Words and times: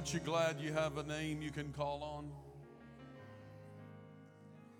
Aren't 0.00 0.14
you 0.14 0.20
glad 0.20 0.58
you 0.62 0.72
have 0.72 0.96
a 0.96 1.02
name 1.02 1.42
you 1.42 1.50
can 1.50 1.74
call 1.74 2.02
on? 2.02 2.30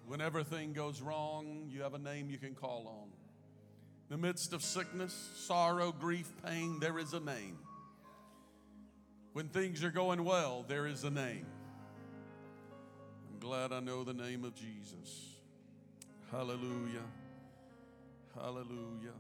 When 0.07 0.23
everything 0.23 0.73
goes 0.73 1.03
wrong, 1.03 1.69
you 1.69 1.83
have 1.83 1.93
a 1.93 1.99
name 1.99 2.31
you 2.31 2.39
can 2.39 2.55
call 2.55 2.89
on. 2.89 3.11
In 4.09 4.19
the 4.19 4.27
midst 4.27 4.55
of 4.55 4.63
sickness, 4.63 5.13
sorrow, 5.35 5.93
grief, 5.93 6.33
pain, 6.43 6.81
there 6.81 6.99
is 6.99 7.13
a 7.13 7.21
name. 7.21 7.59
When 9.35 9.49
things 9.49 9.85
are 9.85 9.91
going 9.91 10.25
well, 10.25 10.65
there 10.67 10.87
is 10.87 11.05
a 11.05 11.11
name. 11.11 11.45
I'm 13.31 13.41
glad 13.41 13.73
I 13.73 13.81
know 13.81 14.05
the 14.05 14.15
name 14.15 14.43
of 14.47 14.55
Jesus. 14.55 15.35
Hallelujah. 16.31 17.05
Hallelujah. 18.35 19.19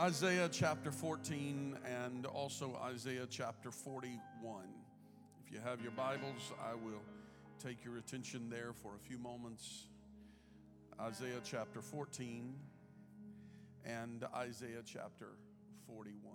Isaiah 0.00 0.48
chapter 0.48 0.92
14 0.92 1.76
and 1.84 2.24
also 2.24 2.78
Isaiah 2.84 3.26
chapter 3.28 3.72
41. 3.72 4.62
If 5.44 5.52
you 5.52 5.58
have 5.58 5.82
your 5.82 5.90
Bibles, 5.90 6.52
I 6.64 6.74
will 6.74 7.02
take 7.58 7.84
your 7.84 7.96
attention 7.96 8.48
there 8.48 8.72
for 8.72 8.94
a 8.94 8.98
few 9.08 9.18
moments. 9.18 9.88
Isaiah 11.00 11.40
chapter 11.42 11.82
14 11.82 12.54
and 13.84 14.24
Isaiah 14.36 14.82
chapter 14.86 15.30
41. 15.88 16.32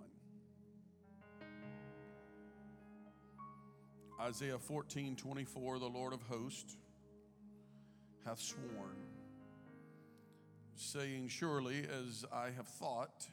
Isaiah 4.19 4.59
14 4.59 5.15
24, 5.15 5.79
the 5.79 5.85
Lord 5.85 6.11
of 6.11 6.21
hosts 6.23 6.75
hath 8.25 8.41
sworn, 8.41 8.97
saying, 10.75 11.29
Surely 11.29 11.85
as 11.89 12.25
I 12.29 12.49
have 12.49 12.67
thought, 12.67 13.25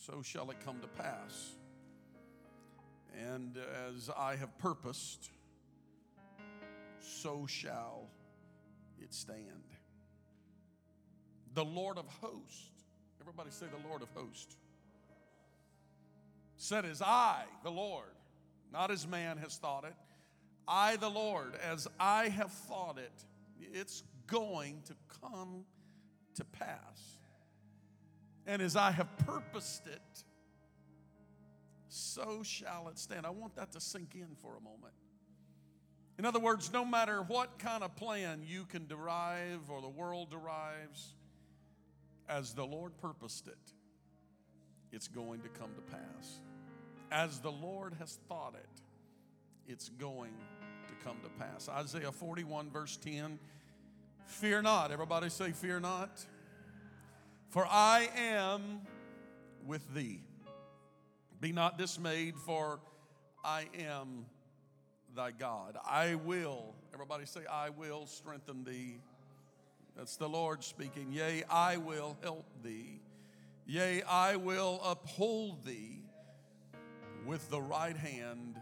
so 0.00 0.22
shall 0.22 0.50
it 0.50 0.56
come 0.64 0.80
to 0.80 0.88
pass. 0.88 1.52
And 3.28 3.58
as 3.88 4.10
I 4.16 4.36
have 4.36 4.56
purposed, 4.58 5.28
so 7.00 7.46
shall 7.46 8.08
it 8.98 9.12
stand. 9.12 9.44
The 11.54 11.64
Lord 11.64 11.98
of 11.98 12.06
hosts, 12.20 12.70
everybody 13.20 13.50
say 13.50 13.66
the 13.66 13.88
Lord 13.88 14.02
of 14.02 14.08
hosts, 14.14 14.56
said, 16.56 16.84
As 16.84 17.02
I, 17.02 17.42
the 17.62 17.70
Lord, 17.70 18.04
not 18.72 18.90
as 18.90 19.06
man 19.06 19.36
has 19.38 19.56
thought 19.56 19.84
it, 19.84 19.94
I, 20.66 20.96
the 20.96 21.10
Lord, 21.10 21.54
as 21.68 21.88
I 21.98 22.28
have 22.28 22.52
thought 22.52 22.96
it, 22.98 23.12
it's 23.74 24.02
going 24.26 24.82
to 24.86 24.94
come 25.20 25.64
to 26.36 26.44
pass. 26.44 27.19
And 28.50 28.60
as 28.60 28.74
I 28.74 28.90
have 28.90 29.06
purposed 29.18 29.86
it, 29.86 30.24
so 31.88 32.42
shall 32.42 32.88
it 32.88 32.98
stand. 32.98 33.24
I 33.24 33.30
want 33.30 33.54
that 33.54 33.70
to 33.74 33.80
sink 33.80 34.16
in 34.16 34.34
for 34.42 34.56
a 34.56 34.60
moment. 34.60 34.92
In 36.18 36.24
other 36.24 36.40
words, 36.40 36.72
no 36.72 36.84
matter 36.84 37.22
what 37.22 37.60
kind 37.60 37.84
of 37.84 37.94
plan 37.94 38.42
you 38.44 38.64
can 38.64 38.88
derive 38.88 39.70
or 39.70 39.80
the 39.80 39.88
world 39.88 40.32
derives, 40.32 41.14
as 42.28 42.52
the 42.52 42.66
Lord 42.66 42.90
purposed 43.00 43.46
it, 43.46 43.72
it's 44.90 45.06
going 45.06 45.42
to 45.42 45.48
come 45.48 45.70
to 45.76 45.82
pass. 45.82 46.40
As 47.12 47.38
the 47.38 47.52
Lord 47.52 47.94
has 48.00 48.18
thought 48.28 48.54
it, 48.56 48.82
it's 49.72 49.90
going 49.90 50.34
to 50.88 51.04
come 51.04 51.18
to 51.22 51.30
pass. 51.38 51.68
Isaiah 51.68 52.10
41, 52.10 52.68
verse 52.72 52.96
10 52.96 53.38
Fear 54.26 54.62
not. 54.62 54.90
Everybody 54.90 55.30
say, 55.30 55.52
Fear 55.52 55.78
not. 55.80 56.26
For 57.50 57.66
I 57.66 58.08
am 58.16 58.80
with 59.66 59.92
thee. 59.92 60.22
Be 61.40 61.50
not 61.50 61.76
dismayed, 61.78 62.36
for 62.36 62.78
I 63.44 63.66
am 63.76 64.26
thy 65.16 65.32
God. 65.32 65.76
I 65.84 66.14
will, 66.14 66.76
everybody 66.94 67.26
say, 67.26 67.40
I 67.50 67.70
will 67.70 68.06
strengthen 68.06 68.62
thee. 68.62 69.00
That's 69.96 70.16
the 70.16 70.28
Lord 70.28 70.62
speaking. 70.62 71.12
Yea, 71.12 71.42
I 71.50 71.78
will 71.78 72.16
help 72.22 72.46
thee. 72.62 73.00
Yea, 73.66 74.02
I 74.02 74.36
will 74.36 74.80
uphold 74.84 75.64
thee 75.64 76.04
with 77.26 77.50
the 77.50 77.60
right 77.60 77.96
hand 77.96 78.60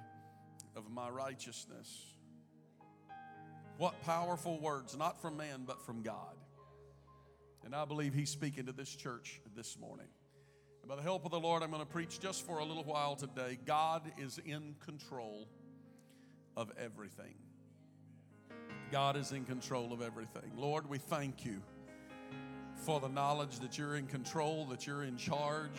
of 0.77 0.91
my 0.91 1.11
righteousness. 1.11 2.15
What 3.77 4.01
powerful 4.03 4.59
words, 4.59 4.97
not 4.97 5.21
from 5.21 5.37
man, 5.37 5.65
but 5.67 5.85
from 5.85 6.01
God. 6.01 6.38
And 7.69 7.77
I 7.77 7.85
believe 7.85 8.15
He's 8.15 8.31
speaking 8.31 8.65
to 8.65 8.73
this 8.73 8.89
church 8.89 9.43
this 9.55 9.77
morning. 9.79 10.07
And 10.81 10.89
by 10.89 10.97
the 10.97 11.03
help 11.03 11.27
of 11.27 11.31
the 11.31 11.39
Lord, 11.39 11.63
I'm 11.63 11.69
going 11.69 11.83
to 11.83 11.87
preach 11.87 12.19
just 12.19 12.47
for 12.47 12.61
a 12.61 12.65
little 12.65 12.83
while 12.83 13.15
today. 13.15 13.59
God 13.67 14.11
is 14.17 14.41
in 14.43 14.75
control 14.87 15.47
of 16.57 16.73
everything. 16.83 17.35
God 18.91 19.19
is 19.19 19.33
in 19.33 19.45
control 19.45 19.93
of 19.93 20.01
everything. 20.01 20.51
Lord, 20.57 20.89
we 20.89 20.97
thank 20.97 21.45
you 21.45 21.61
for 22.87 23.01
the 23.01 23.09
knowledge 23.11 23.61
that 23.61 23.77
you're 23.77 23.97
in 23.97 24.07
control, 24.07 24.65
that 24.71 24.87
you're 24.87 25.03
in 25.03 25.19
charge. 25.19 25.79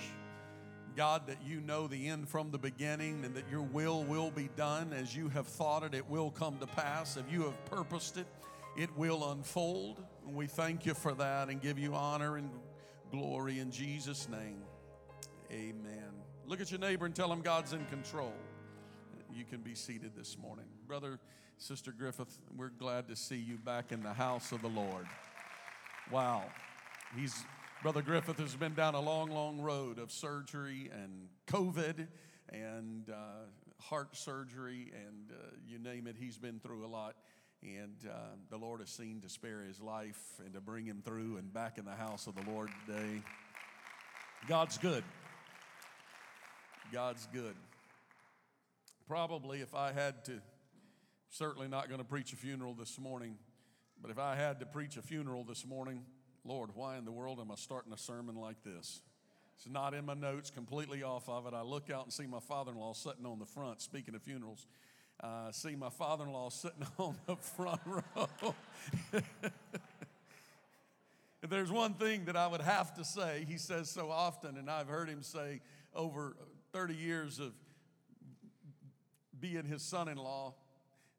God, 0.96 1.26
that 1.26 1.38
you 1.44 1.60
know 1.60 1.88
the 1.88 2.08
end 2.08 2.30
from 2.30 2.52
the 2.52 2.60
beginning 2.60 3.26
and 3.26 3.34
that 3.34 3.50
your 3.50 3.64
will 3.64 4.04
will 4.04 4.30
be 4.30 4.48
done 4.56 4.94
as 4.94 5.16
you 5.16 5.28
have 5.30 5.48
thought 5.48 5.84
it, 5.84 5.96
it 5.96 6.08
will 6.08 6.30
come 6.30 6.60
to 6.60 6.68
pass. 6.68 7.18
If 7.18 7.32
you 7.32 7.46
have 7.46 7.66
purposed 7.66 8.18
it, 8.18 8.28
it 8.78 8.90
will 8.98 9.32
unfold. 9.32 10.04
And 10.26 10.36
we 10.36 10.48
thank 10.48 10.86
you 10.86 10.94
for 10.94 11.14
that 11.16 11.50
and 11.50 11.62
give 11.62 11.80
you 11.80 11.96
honor 11.96 12.38
and 12.38 12.50
glory 13.12 13.60
in 13.60 13.72
Jesus' 13.72 14.28
name. 14.30 14.62
Amen. 15.52 16.12
Look 16.46 16.62
at 16.62 16.72
your 16.72 16.80
neighbor 16.80 17.06
and 17.06 17.16
tell 17.16 17.32
him 17.32 17.42
God's 17.42 17.74
in 17.74 17.86
control. 17.86 18.34
You 19.34 19.46
can 19.46 19.62
be 19.62 19.76
seated 19.76 20.12
this 20.16 20.38
morning. 20.38 20.66
Brother, 20.88 21.20
Sister 21.58 21.92
Griffith, 21.92 22.40
we're 22.56 22.70
glad 22.70 23.08
to 23.10 23.16
see 23.16 23.38
you 23.38 23.58
back 23.58 23.92
in 23.92 24.02
the 24.02 24.14
house 24.14 24.52
of 24.52 24.62
the 24.62 24.70
Lord. 24.70 25.06
Wow. 26.12 26.44
He's 27.16 27.44
Brother 27.82 28.02
Griffith 28.02 28.40
has 28.40 28.56
been 28.56 28.74
down 28.74 28.94
a 28.94 29.00
long, 29.00 29.30
long 29.30 29.62
road 29.62 30.00
of 30.00 30.12
surgery 30.12 30.92
and 30.92 31.30
COVID 31.48 32.08
and 32.52 33.10
uh, 33.10 33.46
heart 33.80 34.18
surgery 34.18 34.92
and 34.94 35.32
uh, 35.32 35.56
you 35.66 35.80
name 35.80 36.06
it, 36.06 36.16
he's 36.20 36.38
been 36.38 36.60
through 36.60 36.86
a 36.86 36.88
lot. 36.88 37.16
And 37.62 37.98
uh, 38.10 38.14
the 38.50 38.58
Lord 38.58 38.80
has 38.80 38.90
seen 38.90 39.22
to 39.22 39.30
spare 39.30 39.62
his 39.62 39.82
life 39.82 40.20
and 40.44 40.54
to 40.54 40.62
bring 40.62 40.86
him 40.86 41.02
through 41.04 41.38
and 41.38 41.54
back 41.54 41.78
in 41.78 41.86
the 41.86 41.92
house 41.92 42.26
of 42.28 42.36
the 42.36 42.50
Lord 42.50 42.70
today. 42.86 43.22
God's 44.48 44.78
good. 44.78 45.04
God's 46.94 47.28
good. 47.34 47.56
Probably 49.08 49.60
if 49.60 49.76
I 49.76 49.92
had 49.92 50.24
to, 50.26 50.40
certainly 51.30 51.68
not 51.68 51.90
going 51.90 52.00
to 52.00 52.06
preach 52.06 52.32
a 52.32 52.38
funeral 52.38 52.74
this 52.74 52.98
morning, 52.98 53.38
but 54.02 54.10
if 54.10 54.20
I 54.20 54.36
had 54.36 54.62
to 54.62 54.66
preach 54.66 54.96
a 54.96 55.02
funeral 55.02 55.44
this 55.44 55.66
morning, 55.66 56.06
Lord, 56.46 56.70
why 56.74 56.98
in 56.98 57.04
the 57.04 57.12
world 57.12 57.40
am 57.42 57.52
I 57.52 57.56
starting 57.56 57.92
a 57.92 57.98
sermon 57.98 58.36
like 58.36 58.64
this? 58.64 59.02
It's 59.58 59.68
not 59.68 59.94
in 59.94 60.06
my 60.06 60.14
notes, 60.14 60.50
completely 60.50 61.04
off 61.04 61.28
of 61.28 61.46
it. 61.46 61.54
I 61.54 61.64
look 61.64 61.90
out 61.90 62.06
and 62.06 62.14
see 62.14 62.26
my 62.26 62.40
father 62.40 62.72
in 62.72 62.78
law 62.78 62.94
sitting 62.94 63.26
on 63.26 63.40
the 63.40 63.46
front, 63.46 63.82
speaking 63.82 64.16
of 64.16 64.22
funerals. 64.22 64.66
Uh, 65.22 65.52
see 65.52 65.76
my 65.76 65.90
father 65.90 66.24
in 66.24 66.32
law 66.32 66.50
sitting 66.50 66.86
on 66.98 67.16
the 67.26 67.36
front 67.36 67.82
row. 67.86 68.54
if 71.42 71.50
there's 71.50 71.72
one 71.72 71.94
thing 71.94 72.26
that 72.26 72.38
I 72.38 72.48
would 72.48 72.62
have 72.62 72.94
to 72.96 73.04
say, 73.04 73.46
he 73.48 73.58
says 73.58 73.90
so 73.90 74.10
often, 74.10 74.56
and 74.58 74.70
I've 74.70 74.88
heard 74.88 75.10
him 75.10 75.22
say 75.22 75.60
over 75.94 76.38
30 76.72 76.96
years 76.96 77.40
of 77.40 77.52
being 79.40 79.66
his 79.66 79.82
son 79.82 80.08
in 80.08 80.18
law, 80.18 80.54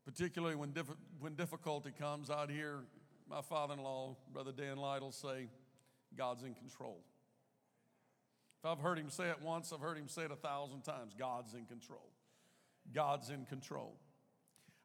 particularly 0.06 0.54
when, 0.54 0.72
diff- 0.72 0.96
when 1.18 1.34
difficulty 1.34 1.92
comes, 1.98 2.30
I'd 2.30 2.50
hear 2.50 2.80
my 3.28 3.42
father 3.42 3.74
in 3.74 3.82
law, 3.82 4.16
Brother 4.32 4.52
Dan 4.52 4.78
Lytle, 4.78 5.12
say, 5.12 5.48
God's 6.16 6.42
in 6.42 6.54
control. 6.54 7.04
If 8.62 8.70
I've 8.70 8.80
heard 8.80 8.98
him 8.98 9.10
say 9.10 9.28
it 9.28 9.40
once, 9.40 9.72
I've 9.72 9.80
heard 9.80 9.96
him 9.96 10.08
say 10.08 10.22
it 10.22 10.30
a 10.30 10.36
thousand 10.36 10.82
times 10.82 11.14
God's 11.18 11.54
in 11.54 11.64
control. 11.66 12.09
God's 12.94 13.30
in 13.30 13.44
control. 13.46 13.96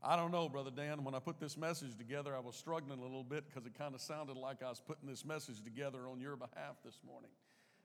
I 0.04 0.16
don't 0.16 0.32
know, 0.32 0.48
Brother 0.48 0.72
Dan, 0.76 1.04
when 1.04 1.16
I 1.16 1.20
put 1.20 1.40
this 1.40 1.58
message 1.58 1.98
together, 1.98 2.36
I 2.36 2.40
was 2.40 2.56
struggling 2.56 3.00
a 3.00 3.02
little 3.02 3.24
bit 3.24 3.46
because 3.48 3.66
it 3.66 3.76
kind 3.78 3.96
of 3.96 4.02
sounded 4.02 4.38
like 4.38 4.62
I 4.62 4.70
was 4.70 4.80
putting 4.80 5.10
this 5.10 5.26
message 5.26 5.64
together 5.64 6.08
on 6.08 6.20
your 6.20 6.36
behalf 6.36 6.76
this 6.84 7.00
morning 7.06 7.32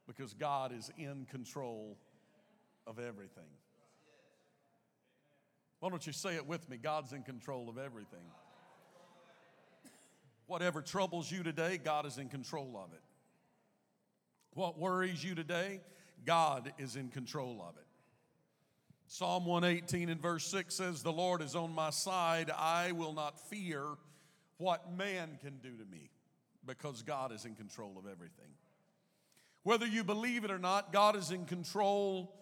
because 0.06 0.34
God 0.34 0.72
is 0.76 0.90
in 0.98 1.26
control 1.30 1.96
of 2.86 2.98
everything. 2.98 3.44
Why 5.78 5.88
don't 5.88 6.06
you 6.06 6.12
say 6.12 6.34
it 6.34 6.46
with 6.46 6.68
me? 6.68 6.76
God's 6.76 7.12
in 7.12 7.22
control 7.22 7.70
of 7.70 7.78
everything. 7.78 8.20
Whatever 10.46 10.82
troubles 10.82 11.30
you 11.30 11.42
today, 11.42 11.78
God 11.82 12.04
is 12.04 12.18
in 12.18 12.28
control 12.28 12.78
of 12.84 12.92
it. 12.92 13.00
What 14.52 14.78
worries 14.78 15.24
you 15.24 15.34
today, 15.34 15.80
God 16.26 16.72
is 16.78 16.96
in 16.96 17.08
control 17.08 17.64
of 17.66 17.76
it. 17.78 17.86
Psalm 19.12 19.44
118 19.44 20.08
and 20.08 20.22
verse 20.22 20.46
6 20.46 20.72
says, 20.72 21.02
The 21.02 21.10
Lord 21.10 21.42
is 21.42 21.56
on 21.56 21.74
my 21.74 21.90
side. 21.90 22.48
I 22.48 22.92
will 22.92 23.12
not 23.12 23.40
fear 23.48 23.84
what 24.58 24.96
man 24.96 25.36
can 25.42 25.58
do 25.58 25.76
to 25.76 25.84
me 25.90 26.10
because 26.64 27.02
God 27.02 27.32
is 27.32 27.44
in 27.44 27.56
control 27.56 27.96
of 27.98 28.04
everything. 28.04 28.52
Whether 29.64 29.84
you 29.84 30.04
believe 30.04 30.44
it 30.44 30.52
or 30.52 30.60
not, 30.60 30.92
God 30.92 31.16
is 31.16 31.32
in 31.32 31.44
control 31.44 32.32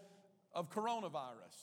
of 0.52 0.70
coronavirus. 0.70 1.56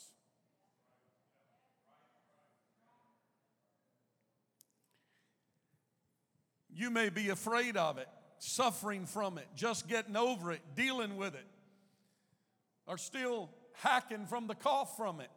You 6.74 6.90
may 6.90 7.10
be 7.10 7.30
afraid 7.30 7.78
of 7.78 8.00
it 8.00 8.08
suffering 8.40 9.06
from 9.06 9.38
it, 9.38 9.48
just 9.56 9.88
getting 9.88 10.16
over 10.16 10.52
it, 10.52 10.62
dealing 10.76 11.16
with 11.16 11.36
it, 11.36 11.46
or 12.88 12.98
still 12.98 13.52
hacking 13.82 14.26
from 14.26 14.48
the 14.48 14.56
cough 14.56 14.96
from 14.98 15.20
it. 15.20 15.30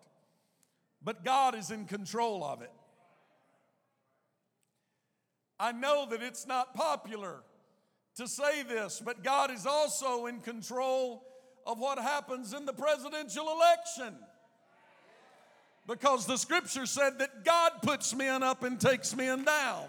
But 1.02 1.24
God 1.24 1.54
is 1.54 1.70
in 1.70 1.84
control 1.84 2.42
of 2.44 2.62
it. 2.62 2.72
I 5.60 5.72
know 5.72 6.06
that 6.10 6.22
it's 6.22 6.46
not 6.46 6.74
popular 6.74 7.36
to 8.16 8.28
say 8.28 8.62
this, 8.62 9.02
but 9.04 9.22
God 9.22 9.50
is 9.50 9.66
also 9.66 10.26
in 10.26 10.40
control 10.40 11.24
of 11.66 11.78
what 11.78 11.98
happens 11.98 12.52
in 12.52 12.64
the 12.64 12.72
presidential 12.72 13.48
election. 13.50 14.14
Because 15.86 16.26
the 16.26 16.36
scripture 16.36 16.86
said 16.86 17.18
that 17.18 17.44
God 17.44 17.72
puts 17.82 18.14
men 18.14 18.42
up 18.42 18.62
and 18.62 18.78
takes 18.80 19.16
men 19.16 19.44
down. 19.44 19.84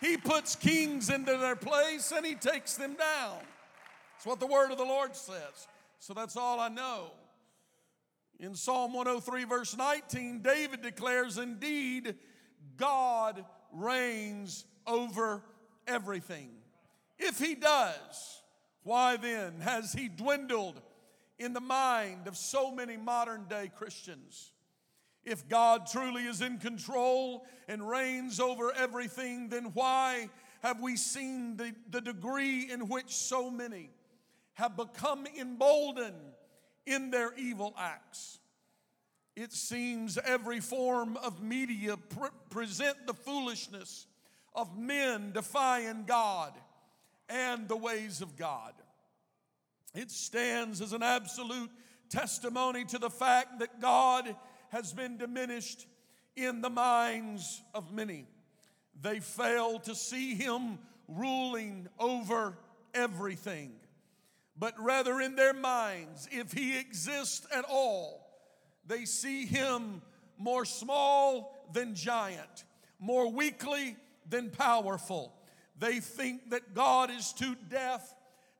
He 0.00 0.16
puts 0.16 0.56
kings 0.56 1.10
into 1.10 1.36
their 1.36 1.56
place 1.56 2.12
and 2.14 2.24
he 2.24 2.34
takes 2.34 2.76
them 2.76 2.94
down. 2.94 3.38
That's 4.14 4.26
what 4.26 4.40
the 4.40 4.46
word 4.46 4.70
of 4.70 4.78
the 4.78 4.84
Lord 4.84 5.14
says. 5.14 5.68
So 5.98 6.14
that's 6.14 6.36
all 6.36 6.58
I 6.58 6.68
know. 6.68 7.10
In 8.40 8.54
Psalm 8.54 8.94
103, 8.94 9.44
verse 9.44 9.76
19, 9.76 10.40
David 10.40 10.80
declares, 10.80 11.36
Indeed, 11.36 12.14
God 12.78 13.44
reigns 13.70 14.64
over 14.86 15.42
everything. 15.86 16.48
If 17.18 17.38
he 17.38 17.54
does, 17.54 18.42
why 18.82 19.18
then 19.18 19.60
has 19.60 19.92
he 19.92 20.08
dwindled 20.08 20.80
in 21.38 21.52
the 21.52 21.60
mind 21.60 22.26
of 22.26 22.36
so 22.38 22.74
many 22.74 22.96
modern 22.96 23.44
day 23.44 23.70
Christians? 23.76 24.52
If 25.22 25.46
God 25.46 25.86
truly 25.86 26.22
is 26.22 26.40
in 26.40 26.56
control 26.56 27.46
and 27.68 27.86
reigns 27.86 28.40
over 28.40 28.72
everything, 28.72 29.50
then 29.50 29.64
why 29.74 30.30
have 30.62 30.80
we 30.80 30.96
seen 30.96 31.58
the, 31.58 31.74
the 31.90 32.00
degree 32.00 32.70
in 32.70 32.88
which 32.88 33.14
so 33.14 33.50
many 33.50 33.90
have 34.54 34.78
become 34.78 35.26
emboldened 35.38 36.14
in 36.86 37.10
their 37.10 37.32
evil 37.36 37.74
acts? 37.78 38.38
It 39.36 39.52
seems 39.52 40.18
every 40.18 40.60
form 40.60 41.16
of 41.16 41.42
media 41.42 41.96
pre- 41.96 42.28
present 42.50 43.06
the 43.06 43.14
foolishness 43.14 44.06
of 44.54 44.76
men 44.76 45.32
defying 45.32 46.04
God 46.04 46.52
and 47.28 47.68
the 47.68 47.76
ways 47.76 48.20
of 48.20 48.36
God. 48.36 48.74
It 49.94 50.10
stands 50.10 50.80
as 50.80 50.92
an 50.92 51.02
absolute 51.02 51.70
testimony 52.08 52.84
to 52.86 52.98
the 52.98 53.10
fact 53.10 53.60
that 53.60 53.80
God 53.80 54.34
has 54.70 54.92
been 54.92 55.16
diminished 55.16 55.86
in 56.36 56.60
the 56.60 56.70
minds 56.70 57.62
of 57.74 57.92
many. 57.92 58.26
They 59.00 59.20
fail 59.20 59.78
to 59.80 59.94
see 59.94 60.34
him 60.34 60.78
ruling 61.08 61.88
over 61.98 62.58
everything, 62.94 63.72
but 64.60 64.74
rather 64.78 65.22
in 65.22 65.36
their 65.36 65.54
minds, 65.54 66.28
if 66.30 66.52
he 66.52 66.78
exists 66.78 67.46
at 67.50 67.64
all, 67.66 68.30
they 68.86 69.06
see 69.06 69.46
him 69.46 70.02
more 70.36 70.66
small 70.66 71.66
than 71.72 71.94
giant, 71.94 72.64
more 72.98 73.32
weakly 73.32 73.96
than 74.28 74.50
powerful. 74.50 75.32
They 75.78 75.98
think 76.00 76.50
that 76.50 76.74
God 76.74 77.10
is 77.10 77.32
too 77.32 77.56
deaf 77.70 78.14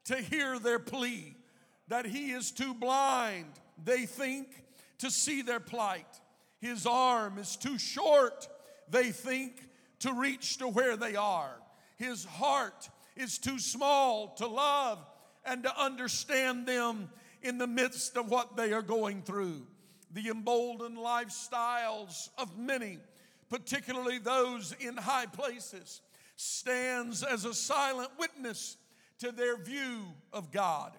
to 0.06 0.16
hear 0.16 0.58
their 0.58 0.78
plea, 0.78 1.36
that 1.88 2.06
he 2.06 2.30
is 2.30 2.50
too 2.50 2.72
blind. 2.72 3.52
They 3.84 4.06
think 4.06 4.64
to 4.98 5.10
see 5.10 5.42
their 5.42 5.60
plight. 5.60 6.20
His 6.60 6.86
arm 6.86 7.36
is 7.36 7.56
too 7.56 7.78
short, 7.78 8.48
they 8.88 9.10
think, 9.10 9.68
to 9.98 10.14
reach 10.14 10.56
to 10.58 10.68
where 10.68 10.96
they 10.96 11.14
are. 11.14 11.56
His 11.96 12.24
heart 12.24 12.88
is 13.16 13.36
too 13.36 13.58
small 13.58 14.28
to 14.36 14.46
love 14.46 14.98
and 15.50 15.64
to 15.64 15.82
understand 15.82 16.64
them 16.64 17.10
in 17.42 17.58
the 17.58 17.66
midst 17.66 18.16
of 18.16 18.30
what 18.30 18.56
they 18.56 18.72
are 18.72 18.82
going 18.82 19.20
through. 19.20 19.66
The 20.12 20.28
emboldened 20.28 20.96
lifestyles 20.96 22.30
of 22.38 22.56
many, 22.56 22.98
particularly 23.48 24.18
those 24.18 24.74
in 24.78 24.96
high 24.96 25.26
places, 25.26 26.02
stands 26.36 27.24
as 27.24 27.44
a 27.44 27.52
silent 27.52 28.10
witness 28.16 28.76
to 29.18 29.32
their 29.32 29.56
view 29.56 30.04
of 30.32 30.52
God. 30.52 30.92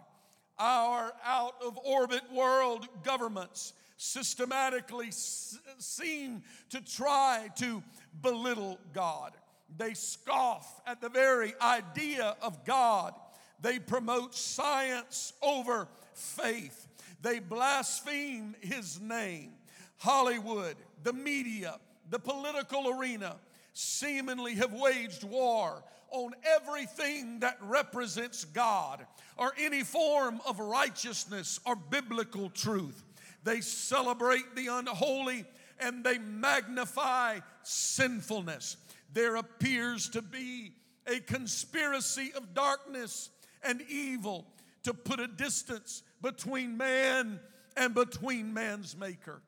Our 0.59 1.13
out 1.25 1.55
of 1.65 1.79
orbit 1.85 2.21
world 2.33 2.89
governments 3.03 3.71
systematically 3.95 5.11
seem 5.11 6.43
to 6.71 6.81
try 6.81 7.47
to 7.55 7.81
belittle 8.21 8.79
God. 8.93 9.31
They 9.77 9.93
scoff 9.93 10.81
at 10.85 10.99
the 10.99 11.09
very 11.09 11.53
idea 11.61 12.35
of 12.41 12.65
God. 12.65 13.13
They 13.61 13.79
promote 13.79 14.35
science 14.35 15.33
over 15.41 15.87
faith. 16.13 16.87
They 17.21 17.39
blaspheme 17.39 18.55
his 18.61 18.99
name. 18.99 19.51
Hollywood, 19.97 20.75
the 21.03 21.13
media, 21.13 21.79
the 22.09 22.19
political 22.19 22.89
arena 22.89 23.35
seemingly 23.73 24.55
have 24.55 24.73
waged 24.73 25.23
war 25.23 25.83
on 26.09 26.33
everything 26.43 27.39
that 27.39 27.57
represents 27.61 28.43
God 28.45 29.05
or 29.37 29.53
any 29.57 29.83
form 29.83 30.41
of 30.45 30.59
righteousness 30.59 31.59
or 31.65 31.75
biblical 31.75 32.49
truth. 32.49 33.03
They 33.43 33.61
celebrate 33.61 34.55
the 34.55 34.67
unholy 34.67 35.45
and 35.79 36.03
they 36.03 36.17
magnify 36.17 37.39
sinfulness. 37.63 38.77
There 39.13 39.37
appears 39.37 40.09
to 40.09 40.21
be 40.21 40.73
a 41.07 41.19
conspiracy 41.19 42.31
of 42.35 42.53
darkness 42.53 43.29
and 43.63 43.81
evil 43.89 44.45
to 44.83 44.93
put 44.93 45.19
a 45.19 45.27
distance 45.27 46.03
between 46.21 46.77
man 46.77 47.39
and 47.77 47.93
between 47.93 48.53
man's 48.53 48.97
maker. 48.97 49.41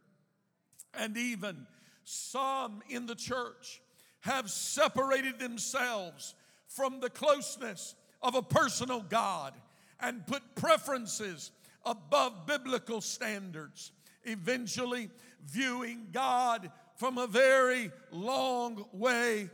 And 0.93 1.17
even 1.17 1.65
some 2.03 2.81
in 2.89 3.05
the 3.05 3.15
church 3.15 3.81
have 4.21 4.49
separated 4.49 5.39
themselves 5.39 6.35
from 6.67 6.99
the 6.99 7.09
closeness 7.09 7.95
of 8.21 8.35
a 8.35 8.41
personal 8.41 9.01
God 9.01 9.53
and 9.99 10.25
put 10.25 10.55
preferences 10.55 11.51
above 11.85 12.45
biblical 12.45 13.01
standards, 13.01 13.91
eventually 14.23 15.09
viewing 15.45 16.07
God 16.11 16.71
from 16.95 17.17
a 17.17 17.27
very 17.27 17.91
long 18.11 18.85
way 18.93 19.49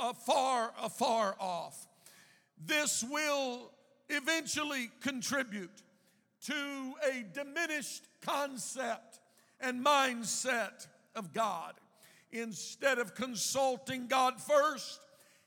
afar, 0.00 0.72
afar 0.80 1.36
off. 1.40 1.87
This 2.64 3.04
will 3.04 3.70
eventually 4.08 4.90
contribute 5.00 5.82
to 6.46 6.94
a 7.10 7.24
diminished 7.32 8.04
concept 8.22 9.20
and 9.60 9.84
mindset 9.84 10.86
of 11.14 11.32
God. 11.32 11.74
Instead 12.30 12.98
of 12.98 13.14
consulting 13.14 14.06
God 14.06 14.40
first, 14.40 15.00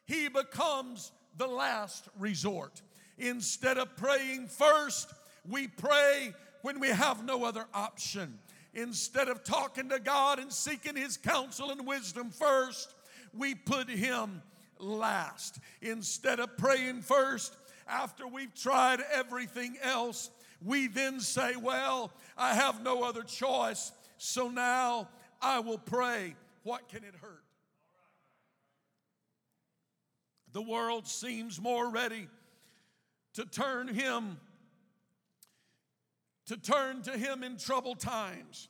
he 0.05 0.27
becomes 0.27 1.11
the 1.37 1.47
last 1.47 2.09
resort. 2.17 2.81
Instead 3.17 3.77
of 3.77 3.95
praying 3.95 4.47
first, 4.47 5.13
we 5.47 5.67
pray 5.67 6.33
when 6.61 6.79
we 6.79 6.89
have 6.89 7.23
no 7.23 7.45
other 7.45 7.65
option. 7.73 8.39
Instead 8.73 9.27
of 9.27 9.43
talking 9.43 9.89
to 9.89 9.99
God 9.99 10.39
and 10.39 10.51
seeking 10.51 10.95
His 10.95 11.17
counsel 11.17 11.71
and 11.71 11.85
wisdom 11.85 12.29
first, 12.29 12.93
we 13.33 13.53
put 13.53 13.89
Him 13.89 14.41
last. 14.81 15.59
Instead 15.81 16.39
of 16.39 16.57
praying 16.57 17.01
first, 17.01 17.55
after 17.87 18.27
we've 18.27 18.53
tried 18.53 19.01
everything 19.13 19.77
else, 19.81 20.29
we 20.63 20.87
then 20.87 21.19
say, 21.19 21.55
Well, 21.55 22.11
I 22.37 22.53
have 22.53 22.83
no 22.83 23.03
other 23.03 23.23
choice, 23.23 23.91
so 24.17 24.49
now 24.49 25.09
I 25.41 25.59
will 25.59 25.77
pray. 25.77 26.35
What 26.63 26.89
can 26.89 27.03
it 27.03 27.15
hurt? 27.21 27.43
The 30.53 30.61
world 30.61 31.07
seems 31.07 31.61
more 31.61 31.89
ready 31.89 32.27
to 33.33 33.45
turn 33.45 33.87
him 33.87 34.37
to 36.47 36.57
turn 36.57 37.01
to 37.03 37.17
him 37.17 37.43
in 37.43 37.55
troubled 37.55 37.99
times, 37.99 38.67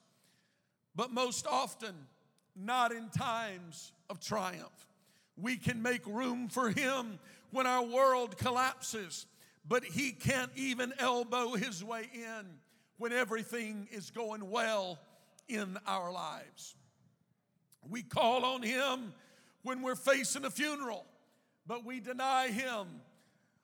but 0.96 1.12
most 1.12 1.48
often 1.48 1.96
not 2.56 2.92
in 2.92 3.10
times 3.10 3.92
of 4.08 4.20
triumph. 4.20 4.91
We 5.38 5.58
can 5.58 5.82
make 5.82 6.06
room 6.06 6.50
for 6.50 6.70
him 6.70 7.20
when 7.52 7.68
our 7.68 7.84
world 7.84 8.38
collapses, 8.38 9.26
but 9.68 9.84
he 9.84 10.12
can't 10.12 10.52
even 10.56 10.94
elbow 11.00 11.54
his 11.54 11.84
way 11.84 12.10
in 12.14 12.46
when 12.98 13.12
everything 13.12 13.88
is 13.92 14.12
going 14.12 14.50
well 14.50 15.00
in 15.48 15.78
our 15.88 16.12
lives. 16.12 16.76
We 17.90 18.04
call 18.04 18.46
on 18.46 18.62
him 18.62 19.14
when 19.64 19.82
we're 19.82 19.96
facing 19.96 20.46
a 20.46 20.52
funeral, 20.52 21.06
but 21.66 21.86
we 21.86 22.00
deny 22.00 22.50
him 22.50 22.88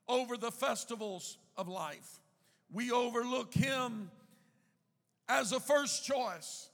over 0.07 0.37
the 0.37 0.51
festivals 0.51 1.37
of 1.55 1.67
life. 1.67 2.19
We 2.71 2.91
overlook 2.91 3.53
him 3.53 4.11
as 5.29 5.51
a 5.51 5.59
first 5.59 6.05
choice, 6.05 6.69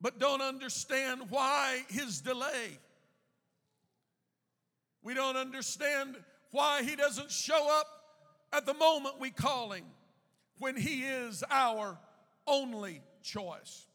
but 0.00 0.18
don't 0.18 0.42
understand 0.42 1.22
why 1.30 1.82
his 1.88 2.20
delay. 2.20 2.78
We 5.04 5.14
don't 5.14 5.36
understand 5.36 6.16
why 6.50 6.82
he 6.82 6.96
doesn't 6.96 7.30
show 7.30 7.68
up 7.78 7.86
at 8.52 8.66
the 8.66 8.74
moment 8.74 9.20
we 9.20 9.30
call 9.30 9.70
him 9.70 9.84
when 10.58 10.76
he 10.76 11.04
is 11.04 11.44
our 11.50 11.98
only 12.46 13.02
choice. 13.22 13.86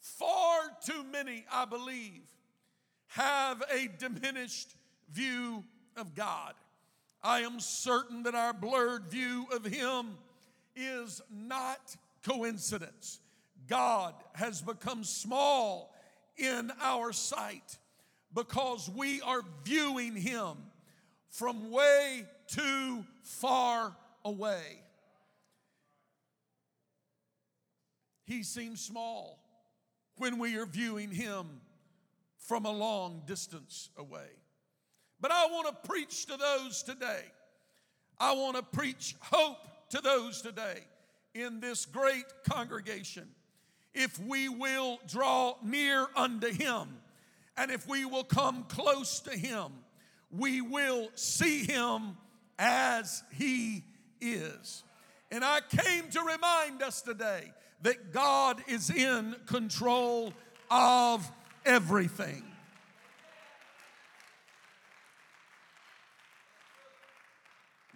Far 0.00 0.70
too 0.84 1.04
many, 1.04 1.44
I 1.52 1.64
believe, 1.64 2.22
have 3.08 3.62
a 3.72 3.88
diminished 3.98 4.74
view 5.10 5.64
of 5.96 6.14
God. 6.14 6.54
I 7.22 7.40
am 7.40 7.60
certain 7.60 8.22
that 8.24 8.34
our 8.34 8.52
blurred 8.52 9.10
view 9.10 9.46
of 9.52 9.64
Him 9.64 10.16
is 10.76 11.20
not 11.30 11.96
coincidence. 12.24 13.20
God 13.66 14.14
has 14.34 14.62
become 14.62 15.04
small 15.04 15.94
in 16.36 16.70
our 16.80 17.12
sight 17.12 17.78
because 18.34 18.90
we 18.90 19.20
are 19.22 19.42
viewing 19.64 20.14
Him 20.14 20.56
from 21.30 21.70
way 21.70 22.26
too 22.46 23.04
far 23.22 23.96
away. 24.24 24.62
He 28.24 28.42
seems 28.42 28.80
small 28.80 29.38
when 30.16 30.38
we 30.38 30.56
are 30.56 30.66
viewing 30.66 31.10
Him 31.10 31.46
from 32.38 32.66
a 32.66 32.72
long 32.72 33.22
distance 33.26 33.90
away. 33.96 34.28
But 35.20 35.32
I 35.32 35.46
want 35.46 35.68
to 35.68 35.88
preach 35.88 36.26
to 36.26 36.36
those 36.36 36.82
today. 36.82 37.22
I 38.20 38.32
want 38.32 38.56
to 38.56 38.62
preach 38.62 39.16
hope 39.20 39.58
to 39.90 40.00
those 40.00 40.42
today 40.42 40.80
in 41.34 41.60
this 41.60 41.86
great 41.86 42.24
congregation. 42.48 43.28
If 43.94 44.18
we 44.20 44.48
will 44.48 44.98
draw 45.06 45.54
near 45.62 46.06
unto 46.14 46.52
Him 46.52 46.88
and 47.58 47.70
if 47.70 47.86
we 47.88 48.04
will 48.04 48.24
come 48.24 48.64
close 48.64 49.20
to 49.20 49.30
Him, 49.30 49.72
we 50.30 50.60
will 50.60 51.08
see 51.14 51.64
Him 51.64 52.16
as 52.58 53.22
He 53.36 53.84
is. 54.20 54.84
And 55.30 55.44
I 55.44 55.60
came 55.68 56.08
to 56.10 56.20
remind 56.20 56.82
us 56.82 57.02
today 57.02 57.52
that 57.82 58.12
God 58.12 58.62
is 58.68 58.90
in 58.90 59.36
control 59.46 60.32
of 60.70 61.30
everything. 61.66 62.44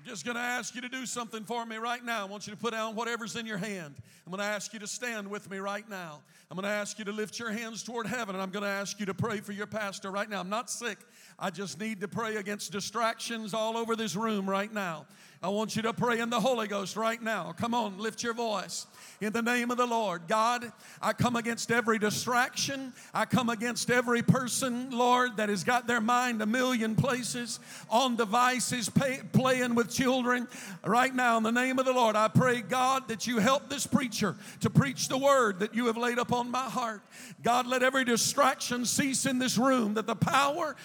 I'm 0.02 0.08
just 0.08 0.24
going 0.24 0.34
to 0.34 0.42
ask 0.42 0.74
you 0.74 0.80
to 0.80 0.88
do 0.88 1.06
something 1.06 1.44
for 1.44 1.64
me 1.64 1.76
right 1.76 2.04
now. 2.04 2.22
I 2.22 2.24
want 2.24 2.48
you 2.48 2.52
to 2.52 2.58
put 2.58 2.72
down 2.72 2.96
whatever's 2.96 3.36
in 3.36 3.46
your 3.46 3.56
hand. 3.56 3.94
I'm 4.26 4.32
going 4.32 4.40
to 4.40 4.44
ask 4.44 4.72
you 4.72 4.80
to 4.80 4.86
stand 4.88 5.30
with 5.30 5.48
me 5.48 5.58
right 5.58 5.88
now. 5.88 6.22
I'm 6.50 6.56
going 6.56 6.64
to 6.64 6.74
ask 6.74 6.98
you 6.98 7.04
to 7.04 7.12
lift 7.12 7.38
your 7.38 7.52
hands 7.52 7.84
toward 7.84 8.08
heaven, 8.08 8.34
and 8.34 8.42
I'm 8.42 8.50
going 8.50 8.64
to 8.64 8.68
ask 8.68 8.98
you 8.98 9.06
to 9.06 9.14
pray 9.14 9.38
for 9.38 9.52
your 9.52 9.68
pastor 9.68 10.10
right 10.10 10.28
now. 10.28 10.40
I'm 10.40 10.48
not 10.48 10.70
sick. 10.70 10.98
I 11.38 11.50
just 11.50 11.78
need 11.78 12.00
to 12.00 12.08
pray 12.08 12.34
against 12.34 12.72
distractions 12.72 13.54
all 13.54 13.76
over 13.76 13.94
this 13.94 14.16
room 14.16 14.50
right 14.50 14.72
now. 14.72 15.06
I 15.44 15.48
want 15.48 15.74
you 15.74 15.82
to 15.82 15.92
pray 15.92 16.20
in 16.20 16.30
the 16.30 16.38
Holy 16.38 16.68
Ghost 16.68 16.96
right 16.96 17.20
now. 17.20 17.52
Come 17.58 17.74
on, 17.74 17.98
lift 17.98 18.22
your 18.22 18.32
voice. 18.32 18.86
In 19.20 19.32
the 19.32 19.42
name 19.42 19.72
of 19.72 19.76
the 19.76 19.86
Lord, 19.86 20.28
God, 20.28 20.72
I 21.00 21.12
come 21.14 21.34
against 21.34 21.72
every 21.72 21.98
distraction. 21.98 22.92
I 23.12 23.24
come 23.24 23.48
against 23.48 23.90
every 23.90 24.22
person, 24.22 24.90
Lord, 24.90 25.38
that 25.38 25.48
has 25.48 25.64
got 25.64 25.88
their 25.88 26.00
mind 26.00 26.42
a 26.42 26.46
million 26.46 26.94
places 26.94 27.58
on 27.90 28.14
devices, 28.14 28.88
pay, 28.88 29.18
playing 29.32 29.74
with 29.74 29.90
children. 29.90 30.46
Right 30.84 31.12
now, 31.12 31.38
in 31.38 31.42
the 31.42 31.50
name 31.50 31.80
of 31.80 31.86
the 31.86 31.92
Lord, 31.92 32.14
I 32.14 32.28
pray, 32.28 32.60
God, 32.60 33.08
that 33.08 33.26
you 33.26 33.38
help 33.38 33.68
this 33.68 33.84
preacher 33.84 34.36
to 34.60 34.70
preach 34.70 35.08
the 35.08 35.18
word 35.18 35.58
that 35.58 35.74
you 35.74 35.86
have 35.86 35.96
laid 35.96 36.18
upon 36.18 36.52
my 36.52 36.68
heart. 36.68 37.02
God, 37.42 37.66
let 37.66 37.82
every 37.82 38.04
distraction 38.04 38.84
cease 38.84 39.26
in 39.26 39.40
this 39.40 39.58
room, 39.58 39.94
that 39.94 40.06
the 40.06 40.14
power 40.14 40.76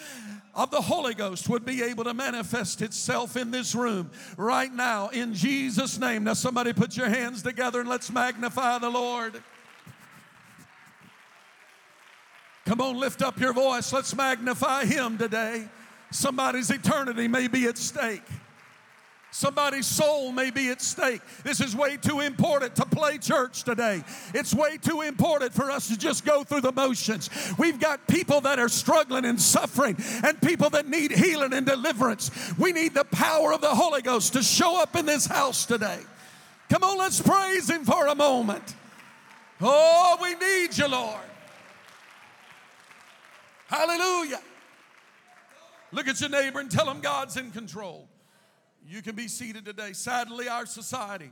of 0.55 0.71
the 0.71 0.81
Holy 0.81 1.13
Ghost 1.13 1.47
would 1.47 1.63
be 1.63 1.83
able 1.83 2.03
to 2.03 2.15
manifest 2.15 2.81
itself 2.81 3.37
in 3.37 3.51
this 3.51 3.75
room 3.75 4.09
now 4.73 5.09
in 5.09 5.33
Jesus' 5.33 5.99
name. 5.99 6.23
Now, 6.23 6.33
somebody 6.33 6.73
put 6.73 6.95
your 6.95 7.09
hands 7.09 7.43
together 7.43 7.79
and 7.79 7.89
let's 7.89 8.11
magnify 8.11 8.79
the 8.79 8.89
Lord. 8.89 9.41
Come 12.65 12.81
on, 12.81 12.97
lift 12.97 13.21
up 13.21 13.39
your 13.39 13.53
voice. 13.53 13.93
Let's 13.93 14.15
magnify 14.15 14.85
Him 14.85 15.17
today. 15.17 15.67
Somebody's 16.11 16.69
eternity 16.69 17.27
may 17.27 17.47
be 17.47 17.65
at 17.65 17.77
stake. 17.77 18.23
Somebody's 19.31 19.85
soul 19.85 20.31
may 20.31 20.51
be 20.51 20.69
at 20.69 20.81
stake. 20.81 21.21
This 21.43 21.59
is 21.59 21.75
way 21.75 21.97
too 21.97 22.21
important 22.21 22.75
to 22.77 22.85
play 22.85 23.17
church 23.17 23.63
today. 23.63 24.03
It's 24.33 24.53
way 24.53 24.77
too 24.77 25.01
important 25.01 25.53
for 25.53 25.69
us 25.69 25.89
to 25.89 25.97
just 25.97 26.25
go 26.25 26.43
through 26.43 26.61
the 26.61 26.71
motions. 26.71 27.29
We've 27.57 27.79
got 27.79 28.07
people 28.07 28.41
that 28.41 28.57
are 28.57 28.69
struggling 28.69 29.25
and 29.25 29.39
suffering 29.39 29.97
and 30.23 30.41
people 30.41 30.69
that 30.71 30.87
need 30.87 31.11
healing 31.11 31.53
and 31.53 31.65
deliverance. 31.65 32.31
We 32.57 32.71
need 32.71 32.93
the 32.93 33.05
power 33.05 33.53
of 33.53 33.61
the 33.61 33.75
Holy 33.75 34.01
Ghost 34.01 34.33
to 34.33 34.41
show 34.41 34.81
up 34.81 34.95
in 34.95 35.05
this 35.05 35.27
house 35.27 35.65
today. 35.65 35.99
Come 36.69 36.83
on, 36.83 36.97
let's 36.97 37.21
praise 37.21 37.69
Him 37.69 37.85
for 37.85 38.07
a 38.07 38.15
moment. 38.15 38.75
Oh, 39.61 40.17
we 40.21 40.35
need 40.35 40.77
you, 40.77 40.87
Lord. 40.87 41.19
Hallelujah. 43.67 44.39
Look 45.91 46.07
at 46.07 46.19
your 46.19 46.29
neighbor 46.29 46.59
and 46.59 46.69
tell 46.69 46.89
him 46.89 47.01
God's 47.01 47.37
in 47.37 47.51
control. 47.51 48.06
You 48.87 49.01
can 49.01 49.15
be 49.15 49.27
seated 49.27 49.65
today. 49.65 49.91
Sadly, 49.91 50.47
our 50.47 50.65
society 50.65 51.31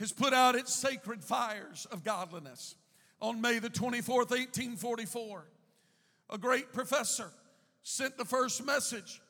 has 0.00 0.12
put 0.12 0.32
out 0.32 0.56
its 0.56 0.74
sacred 0.74 1.22
fires 1.22 1.86
of 1.92 2.02
godliness. 2.02 2.74
On 3.20 3.40
May 3.40 3.60
the 3.60 3.70
24th, 3.70 4.30
1844, 4.30 5.44
a 6.30 6.38
great 6.38 6.72
professor 6.72 7.30
sent 7.82 8.18
the 8.18 8.24
first 8.24 8.66
message 8.66 9.22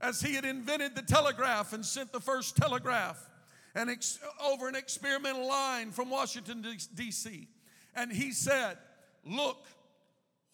as 0.00 0.20
he 0.20 0.34
had 0.34 0.44
invented 0.44 0.94
the 0.94 1.02
telegraph 1.02 1.72
and 1.72 1.84
sent 1.84 2.12
the 2.12 2.20
first 2.20 2.56
telegraph 2.56 3.28
and 3.74 3.90
ex- 3.90 4.20
over 4.42 4.68
an 4.68 4.76
experimental 4.76 5.48
line 5.48 5.90
from 5.90 6.10
Washington, 6.10 6.64
D.C. 6.94 7.48
And 7.96 8.12
he 8.12 8.30
said, 8.30 8.78
Look 9.26 9.66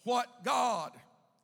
what 0.03 0.43
God 0.43 0.91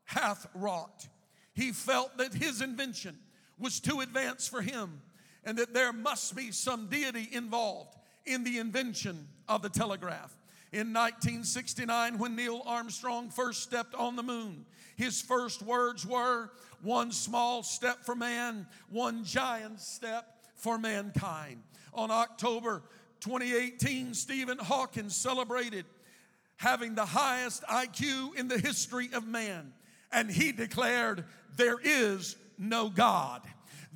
hath 0.05 0.47
wrought. 0.55 1.07
He 1.53 1.71
felt 1.71 2.17
that 2.17 2.33
his 2.33 2.61
invention 2.61 3.17
was 3.59 3.79
too 3.79 4.01
advanced 4.01 4.49
for 4.49 4.61
him 4.61 5.01
and 5.43 5.57
that 5.57 5.73
there 5.73 5.93
must 5.93 6.35
be 6.35 6.51
some 6.51 6.87
deity 6.87 7.29
involved 7.31 7.95
in 8.25 8.43
the 8.43 8.57
invention 8.59 9.27
of 9.47 9.61
the 9.61 9.69
telegraph. 9.69 10.35
In 10.73 10.93
1969, 10.93 12.17
when 12.17 12.35
Neil 12.35 12.61
Armstrong 12.65 13.29
first 13.29 13.63
stepped 13.63 13.95
on 13.95 14.17
the 14.17 14.23
moon, 14.23 14.65
his 14.97 15.21
first 15.21 15.61
words 15.61 16.05
were, 16.05 16.51
One 16.81 17.13
small 17.13 17.63
step 17.63 18.03
for 18.03 18.15
man, 18.15 18.67
one 18.89 19.23
giant 19.23 19.79
step 19.79 20.25
for 20.55 20.77
mankind. 20.77 21.63
On 21.93 22.11
October 22.11 22.83
2018, 23.21 24.13
Stephen 24.13 24.57
Hawking 24.57 25.09
celebrated 25.09 25.85
having 26.57 26.95
the 26.95 27.05
highest 27.05 27.63
IQ 27.63 28.35
in 28.35 28.47
the 28.47 28.59
history 28.59 29.09
of 29.13 29.25
man, 29.25 29.71
and 30.11 30.29
he 30.29 30.51
declared, 30.51 31.23
There 31.55 31.79
is 31.81 32.35
no 32.57 32.89
God. 32.89 33.41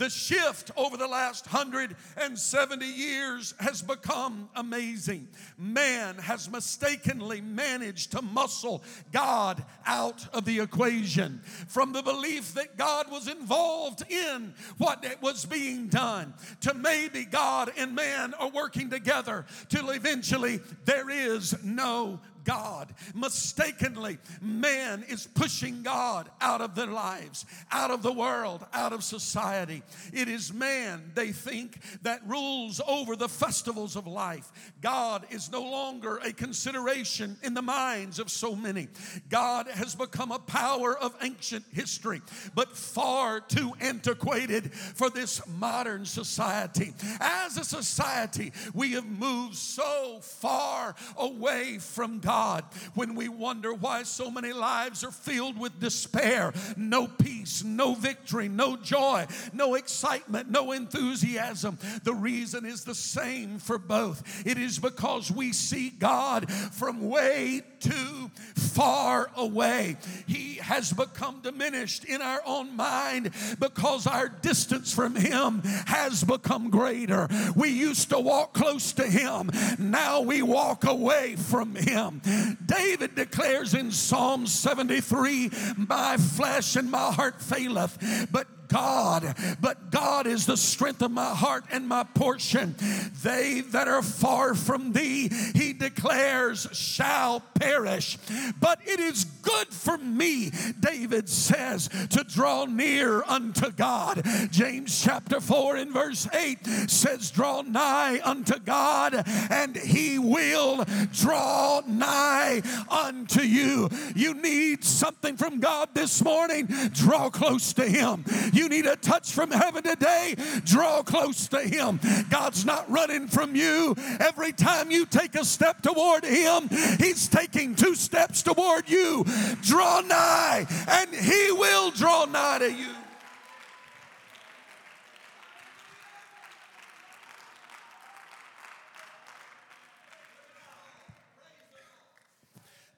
The 0.01 0.09
shift 0.09 0.71
over 0.75 0.97
the 0.97 1.07
last 1.07 1.45
170 1.45 2.85
years 2.87 3.53
has 3.59 3.83
become 3.83 4.49
amazing. 4.55 5.27
Man 5.59 6.17
has 6.17 6.49
mistakenly 6.49 7.39
managed 7.39 8.13
to 8.13 8.23
muscle 8.23 8.83
God 9.11 9.63
out 9.85 10.27
of 10.33 10.45
the 10.45 10.59
equation 10.59 11.41
from 11.67 11.93
the 11.93 12.01
belief 12.01 12.55
that 12.55 12.77
God 12.77 13.11
was 13.11 13.27
involved 13.27 14.03
in 14.09 14.55
what 14.79 15.05
was 15.21 15.45
being 15.45 15.87
done 15.87 16.33
to 16.61 16.73
maybe 16.73 17.23
God 17.23 17.71
and 17.77 17.93
man 17.93 18.33
are 18.39 18.49
working 18.49 18.89
together 18.89 19.45
till 19.69 19.91
eventually 19.91 20.61
there 20.85 21.11
is 21.11 21.63
no 21.63 22.19
God. 22.43 22.93
Mistakenly, 23.13 24.17
man 24.41 25.03
is 25.07 25.27
pushing 25.27 25.83
God 25.83 26.29
out 26.39 26.61
of 26.61 26.75
their 26.75 26.87
lives, 26.87 27.45
out 27.71 27.91
of 27.91 28.03
the 28.03 28.11
world, 28.11 28.65
out 28.73 28.93
of 28.93 29.03
society. 29.03 29.83
It 30.13 30.27
is 30.27 30.53
man, 30.53 31.11
they 31.15 31.31
think, 31.31 31.79
that 32.03 32.27
rules 32.27 32.81
over 32.87 33.15
the 33.15 33.29
festivals 33.29 33.95
of 33.95 34.07
life. 34.07 34.51
God 34.81 35.25
is 35.29 35.51
no 35.51 35.61
longer 35.61 36.17
a 36.17 36.33
consideration 36.33 37.37
in 37.43 37.53
the 37.53 37.61
minds 37.61 38.19
of 38.19 38.29
so 38.29 38.55
many. 38.55 38.87
God 39.29 39.67
has 39.67 39.95
become 39.95 40.31
a 40.31 40.39
power 40.39 40.97
of 40.97 41.15
ancient 41.21 41.65
history, 41.71 42.21
but 42.55 42.75
far 42.75 43.39
too 43.39 43.73
antiquated 43.79 44.73
for 44.73 45.09
this 45.09 45.41
modern 45.47 46.05
society. 46.05 46.93
As 47.19 47.57
a 47.57 47.63
society, 47.63 48.51
we 48.73 48.93
have 48.93 49.05
moved 49.05 49.55
so 49.55 50.19
far 50.21 50.95
away 51.17 51.77
from 51.79 52.19
God 52.19 52.30
God 52.31 52.63
when 52.93 53.15
we 53.15 53.27
wonder 53.27 53.73
why 53.73 54.03
so 54.03 54.31
many 54.31 54.53
lives 54.53 55.03
are 55.03 55.11
filled 55.11 55.59
with 55.59 55.81
despair, 55.81 56.53
no 56.77 57.05
peace, 57.05 57.61
no 57.61 57.93
victory, 57.93 58.47
no 58.47 58.77
joy, 58.77 59.27
no 59.51 59.75
excitement, 59.75 60.49
no 60.49 60.71
enthusiasm. 60.71 61.77
The 62.05 62.13
reason 62.13 62.65
is 62.65 62.85
the 62.85 62.95
same 62.95 63.59
for 63.59 63.77
both. 63.77 64.47
It 64.47 64.57
is 64.57 64.79
because 64.79 65.29
we 65.29 65.51
see 65.51 65.89
God 65.89 66.49
from 66.49 67.09
way 67.09 67.63
too 67.81 68.31
far 68.55 69.29
away. 69.35 69.97
He 70.27 70.55
has 70.55 70.93
become 70.93 71.41
diminished 71.41 72.05
in 72.05 72.21
our 72.21 72.41
own 72.45 72.75
mind 72.75 73.31
because 73.59 74.07
our 74.07 74.29
distance 74.29 74.93
from 74.93 75.15
Him 75.15 75.61
has 75.87 76.23
become 76.23 76.69
greater. 76.69 77.27
We 77.55 77.69
used 77.69 78.09
to 78.09 78.19
walk 78.19 78.53
close 78.53 78.93
to 78.93 79.03
Him, 79.03 79.51
now 79.77 80.21
we 80.21 80.41
walk 80.41 80.85
away 80.85 81.35
from 81.35 81.75
Him. 81.75 82.21
David 82.65 83.15
declares 83.15 83.73
in 83.73 83.91
Psalm 83.91 84.47
73 84.47 85.51
My 85.77 86.17
flesh 86.17 86.75
and 86.75 86.89
my 86.89 87.11
heart 87.11 87.41
faileth, 87.41 88.27
but 88.31 88.47
God, 88.71 89.35
but 89.59 89.91
God 89.91 90.27
is 90.27 90.45
the 90.45 90.57
strength 90.57 91.01
of 91.01 91.11
my 91.11 91.35
heart 91.35 91.65
and 91.71 91.87
my 91.87 92.03
portion. 92.03 92.75
They 93.23 93.61
that 93.71 93.87
are 93.87 94.01
far 94.01 94.55
from 94.55 94.93
thee, 94.93 95.29
he 95.53 95.73
declares, 95.73 96.67
shall 96.71 97.41
perish. 97.55 98.17
But 98.59 98.79
it 98.85 98.99
is 98.99 99.25
good 99.25 99.67
for 99.67 99.97
me, 99.97 100.51
David 100.79 101.27
says, 101.29 101.89
to 102.09 102.23
draw 102.23 102.65
near 102.65 103.23
unto 103.23 103.71
God. 103.71 104.23
James 104.51 105.01
chapter 105.01 105.41
4 105.41 105.75
and 105.77 105.91
verse 105.91 106.27
8 106.33 106.65
says, 106.87 107.31
Draw 107.31 107.63
nigh 107.63 108.21
unto 108.23 108.59
God, 108.59 109.23
and 109.49 109.75
he 109.75 110.19
will 110.19 110.85
draw 111.13 111.81
nigh 111.87 112.61
unto 112.89 113.41
you. 113.41 113.89
You 114.15 114.33
need 114.33 114.83
something 114.83 115.37
from 115.37 115.59
God 115.59 115.89
this 115.93 116.23
morning, 116.23 116.67
draw 116.93 117.29
close 117.29 117.73
to 117.73 117.83
him. 117.83 118.23
You 118.53 118.60
you 118.61 118.69
need 118.69 118.85
a 118.85 118.95
touch 118.95 119.31
from 119.31 119.49
heaven 119.49 119.81
today, 119.81 120.35
draw 120.63 121.01
close 121.01 121.47
to 121.47 121.61
Him. 121.61 121.99
God's 122.29 122.63
not 122.63 122.89
running 122.91 123.27
from 123.27 123.55
you. 123.55 123.95
Every 124.19 124.51
time 124.51 124.91
you 124.91 125.07
take 125.07 125.33
a 125.33 125.43
step 125.43 125.81
toward 125.81 126.23
Him, 126.23 126.69
He's 126.99 127.27
taking 127.27 127.73
two 127.73 127.95
steps 127.95 128.43
toward 128.43 128.87
you. 128.87 129.25
Draw 129.63 130.01
nigh, 130.01 130.67
and 130.87 131.09
He 131.09 131.51
will 131.51 131.89
draw 131.89 132.25
nigh 132.25 132.59
to 132.59 132.71
you. 132.71 132.93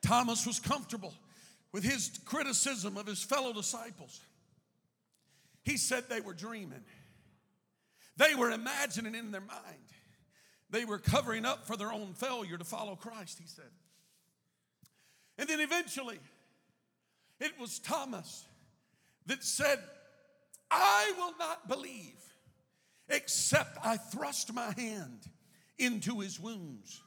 Thomas 0.02 0.46
was 0.46 0.60
comfortable 0.60 1.14
with 1.72 1.86
his 1.86 2.20
criticism 2.26 2.98
of 2.98 3.08
his 3.08 3.24
fellow 3.24 3.54
disciples. 3.54 4.20
He 5.64 5.78
said 5.78 6.06
they 6.10 6.22
were 6.22 6.34
dreaming. 6.34 6.84
They 8.18 8.36
were 8.36 8.52
imagining 8.52 9.16
in 9.16 9.32
their 9.32 9.42
mind. 9.42 9.62
They 10.70 10.86
were 10.86 11.00
covering 11.00 11.46
up 11.46 11.66
for 11.66 11.78
their 11.78 11.92
own 11.92 12.14
failure 12.14 12.58
to 12.58 12.64
follow 12.64 12.96
Christ, 12.96 13.40
he 13.40 13.48
said. 13.48 13.72
And 15.38 15.48
then 15.48 15.60
eventually, 15.60 16.20
it 17.40 17.60
was 17.60 17.80
Thomas 17.80 18.46
that 19.26 19.44
said, 19.44 19.80
I 20.70 21.14
will 21.18 21.34
not 21.40 21.68
believe 21.68 22.16
except 23.10 23.78
I 23.84 23.98
thrust 23.98 24.54
my 24.54 24.74
hand 24.78 25.28
into 25.78 26.20
his 26.20 26.40
wounds. 26.40 27.02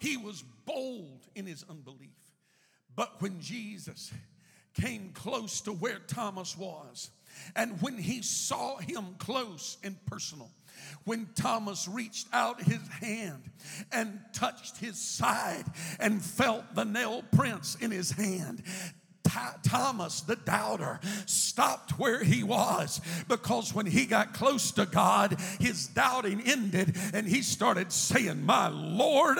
He 0.00 0.16
was 0.16 0.42
bold 0.64 1.26
in 1.34 1.46
his 1.46 1.64
unbelief. 1.68 2.10
But 2.94 3.20
when 3.20 3.40
Jesus 3.40 4.12
came 4.74 5.10
close 5.14 5.60
to 5.62 5.72
where 5.72 5.98
Thomas 6.06 6.56
was, 6.56 7.10
and 7.56 7.80
when 7.80 7.98
he 7.98 8.22
saw 8.22 8.78
him 8.78 9.16
close 9.18 9.78
and 9.82 9.96
personal, 10.06 10.50
when 11.04 11.28
Thomas 11.34 11.88
reached 11.88 12.28
out 12.32 12.62
his 12.62 12.86
hand 13.00 13.42
and 13.92 14.20
touched 14.32 14.78
his 14.78 14.98
side 14.98 15.64
and 16.00 16.22
felt 16.22 16.74
the 16.74 16.84
nail 16.84 17.22
prints 17.32 17.76
in 17.76 17.90
his 17.90 18.10
hand, 18.12 18.62
Thomas, 19.62 20.20
the 20.20 20.36
doubter, 20.36 21.00
stopped 21.26 21.98
where 21.98 22.22
he 22.22 22.42
was 22.42 23.00
because 23.28 23.74
when 23.74 23.86
he 23.86 24.06
got 24.06 24.34
close 24.34 24.70
to 24.72 24.86
God, 24.86 25.40
his 25.58 25.88
doubting 25.88 26.40
ended 26.42 26.96
and 27.12 27.26
he 27.26 27.42
started 27.42 27.90
saying, 27.90 28.44
My 28.44 28.68
Lord 28.68 29.38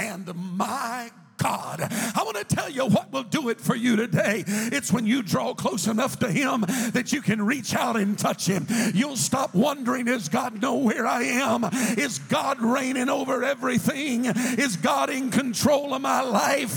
and 0.00 0.32
my 0.34 1.10
God. 1.42 1.80
I 1.80 2.22
want 2.24 2.36
to 2.36 2.44
tell 2.44 2.70
you 2.70 2.86
what 2.86 3.12
will 3.12 3.24
do 3.24 3.48
it 3.48 3.60
for 3.60 3.74
you 3.74 3.96
today. 3.96 4.44
It's 4.46 4.92
when 4.92 5.06
you 5.06 5.22
draw 5.22 5.54
close 5.54 5.86
enough 5.86 6.18
to 6.20 6.30
Him 6.30 6.64
that 6.92 7.12
you 7.12 7.20
can 7.20 7.44
reach 7.44 7.74
out 7.74 7.96
and 7.96 8.18
touch 8.18 8.46
Him. 8.46 8.66
You'll 8.94 9.16
stop 9.16 9.54
wondering, 9.54 10.06
Is 10.08 10.28
God 10.28 10.62
know 10.62 10.76
where 10.76 11.06
I 11.06 11.22
am? 11.22 11.64
Is 11.98 12.18
God 12.18 12.60
reigning 12.62 13.08
over 13.08 13.42
everything? 13.42 14.26
Is 14.26 14.76
God 14.76 15.10
in 15.10 15.30
control 15.30 15.94
of 15.94 16.02
my 16.02 16.22
life? 16.22 16.76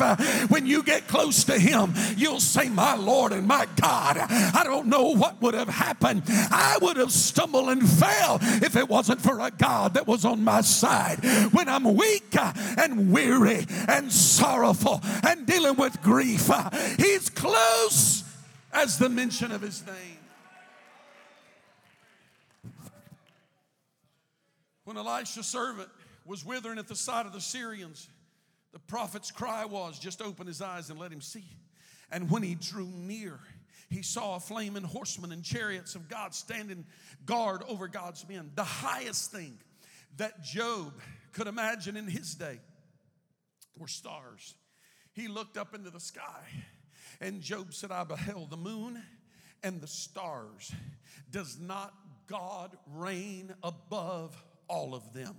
When 0.49 0.65
you 0.65 0.81
get 0.83 1.07
close 1.07 1.43
to 1.45 1.59
Him, 1.59 1.93
you'll 2.17 2.39
say, 2.39 2.69
My 2.69 2.95
Lord 2.95 3.31
and 3.31 3.47
my 3.47 3.67
God, 3.79 4.17
I 4.17 4.63
don't 4.63 4.87
know 4.87 5.09
what 5.09 5.41
would 5.41 5.53
have 5.53 5.69
happened. 5.69 6.23
I 6.27 6.79
would 6.81 6.97
have 6.97 7.11
stumbled 7.11 7.69
and 7.69 7.87
fell 7.87 8.39
if 8.41 8.75
it 8.75 8.89
wasn't 8.89 9.21
for 9.21 9.39
a 9.39 9.51
God 9.51 9.93
that 9.93 10.07
was 10.07 10.25
on 10.25 10.43
my 10.43 10.61
side. 10.61 11.19
When 11.51 11.69
I'm 11.69 11.95
weak 11.95 12.35
and 12.35 13.11
weary 13.11 13.65
and 13.87 14.11
sorry, 14.11 14.54
sorrowful 14.55 15.01
and 15.27 15.45
dealing 15.45 15.75
with 15.75 16.01
grief. 16.01 16.49
He's 16.97 17.29
close 17.29 18.23
as 18.71 18.97
the 18.97 19.09
mention 19.09 19.51
of 19.51 19.61
his 19.61 19.85
name. 19.85 20.17
When 24.85 24.97
Elisha's 24.97 25.47
servant 25.47 25.89
was 26.25 26.45
withering 26.45 26.77
at 26.77 26.87
the 26.87 26.95
sight 26.95 27.25
of 27.25 27.33
the 27.33 27.41
Syrians, 27.41 28.07
the 28.71 28.79
prophet's 28.79 29.31
cry 29.31 29.65
was, 29.65 29.99
Just 29.99 30.21
open 30.21 30.47
his 30.47 30.61
eyes 30.61 30.89
and 30.89 30.99
let 30.99 31.11
him 31.11 31.21
see. 31.21 31.45
And 32.11 32.29
when 32.29 32.43
he 32.43 32.55
drew 32.55 32.87
near, 32.87 33.39
he 33.89 34.03
saw 34.03 34.35
a 34.35 34.39
flaming 34.39 34.83
horseman 34.83 35.31
and 35.31 35.43
chariots 35.43 35.95
of 35.95 36.07
God 36.07 36.33
standing 36.33 36.85
guard 37.25 37.61
over 37.67 37.87
God's 37.87 38.27
men. 38.27 38.51
The 38.55 38.63
highest 38.63 39.31
thing 39.31 39.57
that 40.17 40.43
Job 40.43 40.93
could 41.33 41.47
imagine 41.47 41.97
in 41.97 42.07
his 42.07 42.35
day 42.35 42.59
were 43.77 43.87
stars. 43.87 44.55
He 45.13 45.27
looked 45.27 45.57
up 45.57 45.73
into 45.73 45.89
the 45.89 45.99
sky, 45.99 46.47
and 47.21 47.41
Job 47.41 47.73
said, 47.73 47.91
I 47.91 48.03
beheld 48.03 48.49
the 48.49 48.57
moon 48.57 49.01
and 49.63 49.81
the 49.81 49.87
stars. 49.87 50.71
Does 51.31 51.57
not 51.59 51.93
God 52.27 52.75
reign 52.87 53.53
above 53.63 54.35
all 54.67 54.95
of 54.95 55.13
them. 55.13 55.35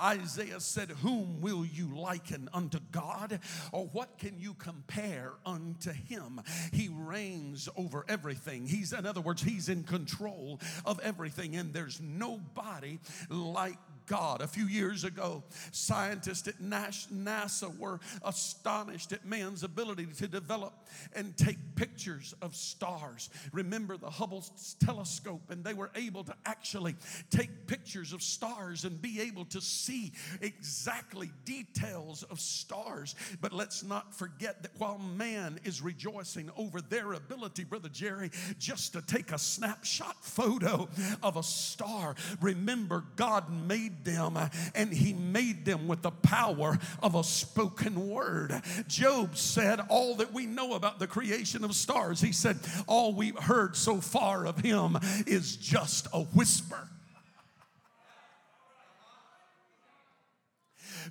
Isaiah 0.00 0.60
said, 0.60 0.90
Whom 0.90 1.40
will 1.40 1.64
you 1.64 1.94
liken 1.96 2.48
unto 2.52 2.78
God? 2.90 3.40
Or 3.72 3.86
what 3.86 4.18
can 4.18 4.38
you 4.38 4.54
compare 4.54 5.32
unto 5.44 5.92
him? 5.92 6.40
He 6.72 6.88
reigns 6.88 7.68
over 7.76 8.04
everything. 8.08 8.66
He's, 8.66 8.92
in 8.92 9.06
other 9.06 9.20
words, 9.20 9.42
he's 9.42 9.68
in 9.68 9.84
control 9.84 10.60
of 10.84 10.98
everything, 11.00 11.56
and 11.56 11.72
there's 11.72 12.00
nobody 12.00 12.98
like 13.28 13.78
God. 14.10 14.40
A 14.40 14.48
few 14.48 14.66
years 14.66 15.04
ago, 15.04 15.44
scientists 15.70 16.48
at 16.48 16.60
NASA 16.60 17.78
were 17.78 18.00
astonished 18.24 19.12
at 19.12 19.24
man's 19.24 19.62
ability 19.62 20.06
to 20.18 20.26
develop 20.26 20.88
and 21.14 21.36
take 21.36 21.56
pictures 21.76 22.34
of 22.42 22.56
stars. 22.56 23.30
Remember 23.52 23.96
the 23.96 24.10
Hubble 24.10 24.44
telescope, 24.80 25.42
and 25.50 25.62
they 25.62 25.74
were 25.74 25.92
able 25.94 26.24
to 26.24 26.34
actually 26.44 26.96
take 27.30 27.68
pictures 27.68 28.12
of 28.12 28.20
stars 28.20 28.84
and 28.84 29.00
be 29.00 29.20
able 29.20 29.44
to 29.44 29.60
see 29.60 30.12
exactly 30.40 31.30
details 31.44 32.24
of 32.24 32.40
stars. 32.40 33.14
But 33.40 33.52
let's 33.52 33.84
not 33.84 34.12
forget 34.12 34.60
that 34.62 34.72
while 34.78 34.98
man 34.98 35.60
is 35.62 35.80
rejoicing 35.80 36.50
over 36.56 36.80
their 36.80 37.12
ability, 37.12 37.62
Brother 37.62 37.88
Jerry, 37.88 38.32
just 38.58 38.92
to 38.94 39.02
take 39.02 39.30
a 39.30 39.38
snapshot 39.38 40.24
photo 40.24 40.88
of 41.22 41.36
a 41.36 41.44
star, 41.44 42.16
remember 42.40 43.04
God 43.14 43.48
made 43.68 43.99
them 44.04 44.38
and 44.74 44.92
he 44.92 45.12
made 45.12 45.64
them 45.64 45.88
with 45.88 46.02
the 46.02 46.10
power 46.10 46.78
of 47.02 47.14
a 47.14 47.24
spoken 47.24 48.08
word. 48.08 48.60
Job 48.88 49.36
said, 49.36 49.80
All 49.88 50.16
that 50.16 50.32
we 50.32 50.46
know 50.46 50.74
about 50.74 50.98
the 50.98 51.06
creation 51.06 51.64
of 51.64 51.74
stars, 51.74 52.20
he 52.20 52.32
said, 52.32 52.58
All 52.86 53.14
we've 53.14 53.38
heard 53.38 53.76
so 53.76 54.00
far 54.00 54.46
of 54.46 54.58
him 54.58 54.98
is 55.26 55.56
just 55.56 56.06
a 56.12 56.22
whisper. 56.22 56.88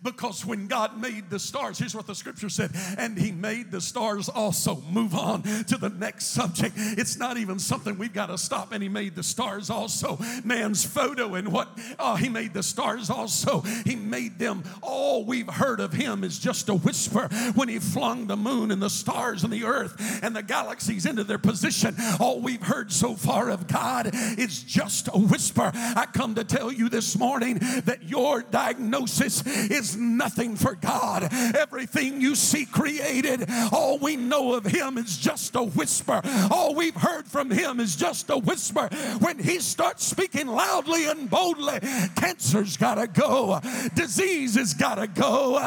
Because 0.01 0.45
when 0.45 0.67
God 0.67 0.99
made 0.99 1.29
the 1.29 1.39
stars, 1.39 1.77
here's 1.77 1.95
what 1.95 2.07
the 2.07 2.15
scripture 2.15 2.49
said, 2.49 2.71
and 2.97 3.17
He 3.17 3.31
made 3.31 3.71
the 3.71 3.81
stars 3.81 4.29
also. 4.29 4.81
Move 4.89 5.13
on 5.13 5.43
to 5.43 5.77
the 5.77 5.89
next 5.89 6.27
subject. 6.27 6.73
It's 6.77 7.17
not 7.17 7.37
even 7.37 7.59
something 7.59 7.97
we've 7.97 8.13
got 8.13 8.27
to 8.27 8.37
stop, 8.37 8.71
and 8.71 8.81
He 8.81 8.89
made 8.89 9.15
the 9.15 9.23
stars 9.23 9.69
also. 9.69 10.17
Man's 10.43 10.85
photo 10.85 11.35
and 11.35 11.51
what 11.51 11.77
oh, 11.97 12.15
He 12.15 12.29
made 12.29 12.53
the 12.53 12.63
stars 12.63 13.09
also. 13.09 13.61
He 13.85 13.95
made 13.95 14.39
them. 14.39 14.63
All 14.81 15.25
we've 15.25 15.49
heard 15.49 15.81
of 15.81 15.91
Him 15.91 16.23
is 16.23 16.39
just 16.39 16.69
a 16.69 16.75
whisper 16.75 17.27
when 17.55 17.67
He 17.67 17.79
flung 17.79 18.27
the 18.27 18.37
moon 18.37 18.71
and 18.71 18.81
the 18.81 18.89
stars 18.89 19.43
and 19.43 19.51
the 19.51 19.65
earth 19.65 20.23
and 20.23 20.35
the 20.35 20.43
galaxies 20.43 21.05
into 21.05 21.25
their 21.25 21.37
position. 21.37 21.95
All 22.19 22.39
we've 22.39 22.63
heard 22.63 22.91
so 22.91 23.15
far 23.15 23.49
of 23.49 23.67
God 23.67 24.11
is 24.13 24.63
just 24.63 25.09
a 25.13 25.17
whisper. 25.17 25.71
I 25.73 26.05
come 26.05 26.35
to 26.35 26.45
tell 26.45 26.71
you 26.71 26.87
this 26.87 27.17
morning 27.17 27.59
that 27.83 28.03
your 28.03 28.43
diagnosis 28.43 29.45
is 29.45 29.88
is 29.89 29.97
nothing 29.97 30.55
for 30.55 30.75
God. 30.75 31.27
Everything 31.55 32.21
you 32.21 32.35
see 32.35 32.65
created, 32.65 33.49
all 33.71 33.97
we 33.97 34.15
know 34.15 34.53
of 34.53 34.65
Him 34.65 34.97
is 34.97 35.17
just 35.17 35.55
a 35.55 35.63
whisper. 35.63 36.21
All 36.51 36.75
we've 36.75 36.95
heard 36.95 37.27
from 37.27 37.51
Him 37.51 37.79
is 37.79 37.95
just 37.95 38.29
a 38.29 38.37
whisper. 38.37 38.89
When 39.19 39.39
He 39.39 39.59
starts 39.59 40.05
speaking 40.05 40.47
loudly 40.47 41.07
and 41.07 41.29
boldly, 41.29 41.79
cancer's 42.15 42.77
gotta 42.77 43.07
go, 43.07 43.59
disease 43.95 44.55
has 44.55 44.73
gotta 44.73 45.07
go. 45.07 45.59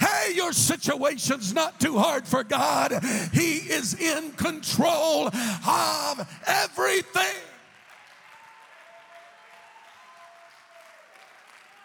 Hey, 0.00 0.34
your 0.34 0.52
situation's 0.52 1.52
not 1.54 1.80
too 1.80 1.98
hard 1.98 2.26
for 2.26 2.44
God. 2.44 2.92
He 3.32 3.56
is 3.56 3.94
in 3.94 4.32
control 4.32 5.28
of 5.28 6.28
everything. 6.46 7.36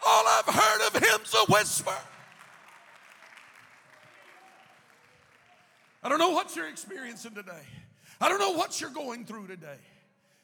All 0.06 0.24
I've 0.28 0.54
heard 0.54 0.88
of 0.88 0.94
him's 0.94 1.34
a 1.34 1.52
whisper. 1.52 1.96
I 6.04 6.10
don't 6.10 6.20
know 6.20 6.32
what 6.32 6.56
you're 6.56 6.68
experiencing 6.70 7.36
today. 7.36 7.64
I 8.20 8.28
don't 8.28 8.40
know 8.40 8.52
what 8.52 8.82
you're 8.82 8.90
going 8.90 9.26
through 9.26 9.48
today. 9.48 9.80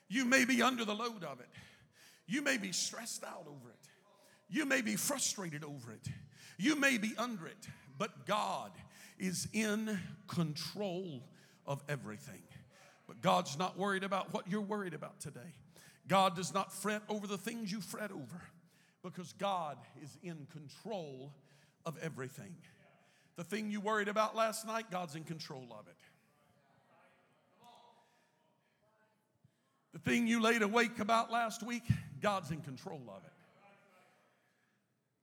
You 0.07 0.25
may 0.25 0.45
be 0.45 0.61
under 0.61 0.85
the 0.85 0.93
load 0.93 1.23
of 1.23 1.39
it. 1.39 1.49
You 2.27 2.41
may 2.41 2.57
be 2.57 2.71
stressed 2.71 3.23
out 3.23 3.45
over 3.47 3.69
it. 3.69 3.89
You 4.49 4.65
may 4.65 4.81
be 4.81 4.95
frustrated 4.95 5.63
over 5.63 5.91
it. 5.91 6.07
You 6.57 6.75
may 6.75 6.97
be 6.97 7.13
under 7.17 7.47
it. 7.47 7.67
But 7.97 8.25
God 8.25 8.71
is 9.17 9.47
in 9.53 9.99
control 10.27 11.23
of 11.65 11.83
everything. 11.89 12.41
But 13.07 13.21
God's 13.21 13.57
not 13.57 13.77
worried 13.77 14.03
about 14.03 14.33
what 14.33 14.47
you're 14.47 14.61
worried 14.61 14.93
about 14.93 15.19
today. 15.19 15.55
God 16.07 16.35
does 16.35 16.53
not 16.53 16.71
fret 16.71 17.01
over 17.09 17.25
the 17.25 17.37
things 17.37 17.71
you 17.71 17.81
fret 17.81 18.11
over 18.11 18.41
because 19.03 19.33
God 19.33 19.77
is 20.01 20.17
in 20.23 20.47
control 20.51 21.33
of 21.85 21.97
everything. 22.01 22.55
The 23.35 23.43
thing 23.43 23.69
you 23.69 23.79
worried 23.79 24.07
about 24.07 24.35
last 24.35 24.65
night, 24.65 24.85
God's 24.91 25.15
in 25.15 25.23
control 25.23 25.67
of 25.71 25.87
it. 25.87 25.95
The 29.93 29.99
thing 29.99 30.27
you 30.27 30.41
laid 30.41 30.61
awake 30.61 30.99
about 30.99 31.31
last 31.31 31.63
week, 31.63 31.83
God's 32.21 32.51
in 32.51 32.61
control 32.61 33.01
of 33.07 33.23
it. 33.23 33.31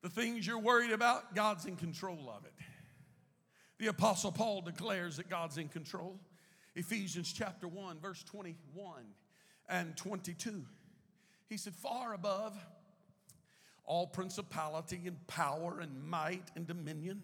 The 0.02 0.08
things 0.08 0.46
you're 0.46 0.58
worried 0.58 0.90
about, 0.90 1.34
God's 1.34 1.64
in 1.64 1.76
control 1.76 2.32
of 2.36 2.44
it. 2.44 2.52
The 3.78 3.86
Apostle 3.88 4.32
Paul 4.32 4.60
declares 4.60 5.16
that 5.16 5.28
God's 5.28 5.58
in 5.58 5.68
control. 5.68 6.18
Ephesians 6.76 7.32
chapter 7.32 7.68
1, 7.68 8.00
verse 8.00 8.22
21 8.24 9.04
and 9.68 9.96
22. 9.96 10.64
He 11.48 11.56
said, 11.56 11.74
Far 11.74 12.14
above 12.14 12.56
all 13.84 14.06
principality 14.06 15.02
and 15.06 15.26
power 15.26 15.80
and 15.80 16.04
might 16.04 16.50
and 16.56 16.66
dominion, 16.66 17.22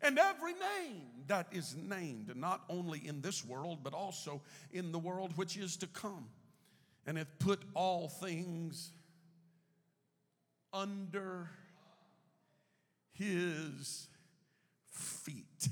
and 0.00 0.18
every 0.18 0.52
name 0.52 1.02
that 1.26 1.48
is 1.52 1.76
named, 1.76 2.34
not 2.36 2.62
only 2.68 3.06
in 3.06 3.20
this 3.20 3.44
world, 3.44 3.80
but 3.82 3.94
also 3.94 4.40
in 4.72 4.92
the 4.92 4.98
world 4.98 5.32
which 5.36 5.56
is 5.56 5.76
to 5.78 5.86
come, 5.86 6.26
and 7.06 7.18
hath 7.18 7.38
put 7.38 7.62
all 7.74 8.08
things 8.08 8.90
under 10.72 11.50
his 13.12 14.08
feet, 14.90 15.68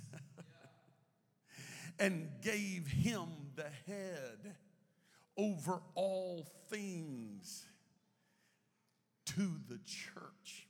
and 1.99 2.29
gave 2.42 2.87
him 2.87 3.29
the 3.57 3.66
head 3.87 4.55
over 5.37 5.81
all 5.94 6.46
things 6.68 7.64
to 9.37 9.61
the 9.69 9.79
church. 9.87 10.66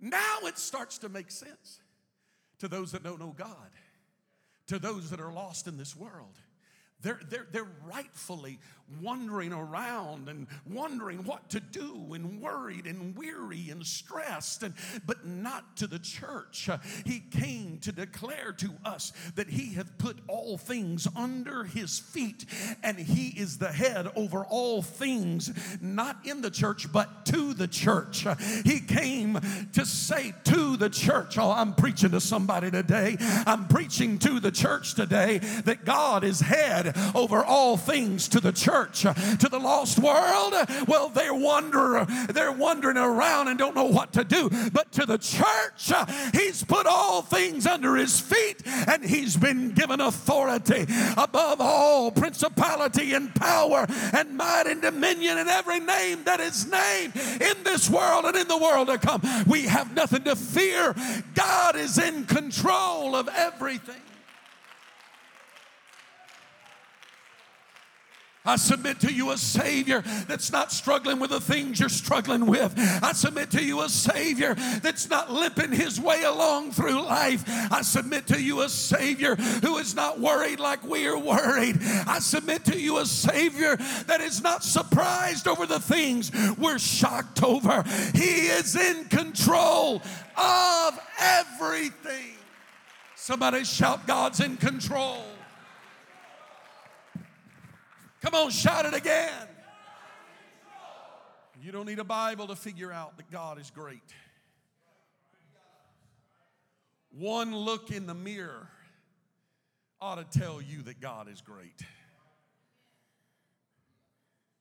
Now 0.00 0.38
it 0.44 0.58
starts 0.58 0.98
to 0.98 1.08
make 1.08 1.30
sense 1.30 1.80
to 2.58 2.68
those 2.68 2.92
that 2.92 3.02
don't 3.02 3.20
know 3.20 3.34
God, 3.36 3.70
to 4.68 4.78
those 4.78 5.10
that 5.10 5.20
are 5.20 5.32
lost 5.32 5.66
in 5.66 5.76
this 5.76 5.94
world. 5.94 6.38
They're, 7.02 7.20
they're, 7.28 7.46
they're 7.50 7.68
rightfully 7.86 8.58
wandering 9.00 9.52
around 9.52 10.28
and 10.28 10.46
wondering 10.68 11.24
what 11.24 11.48
to 11.50 11.60
do 11.60 12.12
and 12.12 12.40
worried 12.40 12.86
and 12.86 13.16
weary 13.16 13.70
and 13.70 13.86
stressed, 13.86 14.62
and, 14.62 14.74
but 15.06 15.24
not 15.24 15.76
to 15.76 15.86
the 15.86 15.98
church. 15.98 16.68
Uh, 16.68 16.78
he 17.04 17.20
came 17.20 17.78
to 17.78 17.92
declare 17.92 18.52
to 18.52 18.70
us 18.84 19.12
that 19.36 19.48
He 19.48 19.74
hath 19.74 19.96
put 19.98 20.18
all 20.28 20.58
things 20.58 21.06
under 21.16 21.64
His 21.64 21.98
feet, 21.98 22.44
and 22.82 22.98
He 22.98 23.28
is 23.28 23.58
the 23.58 23.72
head 23.72 24.08
over 24.16 24.44
all 24.44 24.82
things, 24.82 25.52
not 25.80 26.18
in 26.24 26.42
the 26.42 26.50
church, 26.50 26.92
but 26.92 27.24
to 27.26 27.54
the 27.54 27.68
church. 27.68 28.26
Uh, 28.26 28.34
he 28.64 28.80
came 28.80 29.38
to 29.72 29.84
say 29.86 30.34
to 30.44 30.76
the 30.76 30.90
church, 30.90 31.38
Oh, 31.38 31.50
I'm 31.50 31.74
preaching 31.74 32.10
to 32.10 32.20
somebody 32.20 32.70
today. 32.70 33.16
I'm 33.20 33.68
preaching 33.68 34.18
to 34.20 34.40
the 34.40 34.50
church 34.50 34.94
today 34.94 35.38
that 35.38 35.84
God 35.84 36.24
is 36.24 36.40
head 36.40 36.89
over 37.14 37.44
all 37.44 37.76
things 37.76 38.28
to 38.28 38.40
the 38.40 38.52
church, 38.52 39.02
to 39.02 39.48
the 39.50 39.58
lost 39.58 39.98
world. 39.98 40.54
Well, 40.86 41.08
they're 41.08 41.34
wandering, 41.34 42.06
they're 42.28 42.52
wandering 42.52 42.96
around 42.96 43.48
and 43.48 43.58
don't 43.58 43.74
know 43.74 43.84
what 43.84 44.12
to 44.14 44.24
do. 44.24 44.50
But 44.72 44.92
to 44.92 45.06
the 45.06 45.18
church, 45.18 45.92
He's 46.32 46.64
put 46.64 46.86
all 46.86 47.22
things 47.22 47.66
under 47.66 47.96
His 47.96 48.20
feet, 48.20 48.62
and 48.66 49.04
He's 49.04 49.36
been 49.36 49.72
given 49.72 50.00
authority 50.00 50.86
above 51.16 51.60
all 51.60 52.10
principality 52.10 53.14
and 53.14 53.34
power 53.34 53.86
and 54.12 54.36
might 54.36 54.66
and 54.66 54.82
dominion 54.82 55.38
and 55.38 55.48
every 55.48 55.80
name 55.80 56.24
that 56.24 56.40
is 56.40 56.66
named 56.66 57.14
in 57.40 57.62
this 57.64 57.88
world 57.88 58.24
and 58.24 58.36
in 58.36 58.48
the 58.48 58.58
world 58.58 58.88
to 58.88 58.98
come. 58.98 59.22
We 59.46 59.62
have 59.62 59.94
nothing 59.94 60.24
to 60.24 60.36
fear. 60.36 60.94
God 61.34 61.76
is 61.76 61.98
in 61.98 62.24
control 62.24 63.16
of 63.16 63.28
everything. 63.28 64.00
I 68.50 68.56
submit 68.56 68.98
to 69.00 69.12
you 69.12 69.30
a 69.30 69.38
Savior 69.38 70.02
that's 70.26 70.50
not 70.50 70.72
struggling 70.72 71.20
with 71.20 71.30
the 71.30 71.40
things 71.40 71.78
you're 71.78 71.88
struggling 71.88 72.46
with. 72.46 72.74
I 72.76 73.12
submit 73.12 73.52
to 73.52 73.62
you 73.62 73.82
a 73.82 73.88
Savior 73.88 74.54
that's 74.82 75.08
not 75.08 75.32
limping 75.32 75.70
his 75.70 76.00
way 76.00 76.24
along 76.24 76.72
through 76.72 77.00
life. 77.02 77.44
I 77.46 77.82
submit 77.82 78.26
to 78.26 78.42
you 78.42 78.62
a 78.62 78.68
Savior 78.68 79.36
who 79.36 79.78
is 79.78 79.94
not 79.94 80.18
worried 80.18 80.58
like 80.58 80.82
we 80.82 81.06
are 81.06 81.16
worried. 81.16 81.78
I 82.08 82.18
submit 82.18 82.64
to 82.64 82.76
you 82.78 82.98
a 82.98 83.06
Savior 83.06 83.76
that 84.08 84.20
is 84.20 84.42
not 84.42 84.64
surprised 84.64 85.46
over 85.46 85.64
the 85.64 85.78
things 85.78 86.32
we're 86.58 86.80
shocked 86.80 87.44
over. 87.44 87.84
He 88.14 88.48
is 88.48 88.74
in 88.74 89.04
control 89.04 90.02
of 90.36 91.00
everything. 91.20 92.34
Somebody 93.14 93.62
shout, 93.62 94.08
God's 94.08 94.40
in 94.40 94.56
control. 94.56 95.22
Come 98.20 98.34
on, 98.34 98.50
shout 98.50 98.84
it 98.84 98.94
again. 98.94 99.48
You 101.62 101.72
don't 101.72 101.86
need 101.86 101.98
a 101.98 102.04
Bible 102.04 102.46
to 102.48 102.56
figure 102.56 102.92
out 102.92 103.16
that 103.16 103.30
God 103.30 103.60
is 103.60 103.70
great. 103.70 104.02
One 107.10 107.54
look 107.54 107.90
in 107.90 108.06
the 108.06 108.14
mirror 108.14 108.68
ought 110.00 110.16
to 110.16 110.38
tell 110.38 110.60
you 110.60 110.82
that 110.82 111.00
God 111.00 111.28
is 111.30 111.40
great. 111.40 111.82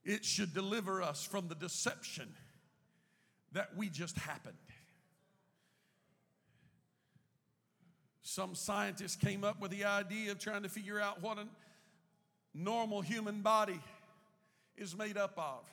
It 0.04 0.26
should 0.26 0.54
deliver 0.54 1.02
us 1.02 1.24
from 1.24 1.48
the 1.48 1.56
deception 1.56 2.28
that 3.52 3.70
we 3.78 3.90
just 3.90 4.18
happened. 4.18 4.56
Some 8.24 8.56
scientists 8.56 9.16
came 9.16 9.44
up 9.44 9.62
with 9.62 9.72
the 9.72 9.86
idea 9.86 10.32
of 10.32 10.40
trying 10.40 10.64
to 10.64 10.70
figure 10.70 11.00
out 11.00 11.22
what 11.22 11.38
a 11.38 11.46
normal 12.54 13.02
human 13.02 13.42
body 13.42 13.80
is 14.78 14.98
made 14.98 15.18
up 15.18 15.34
of 15.38 15.64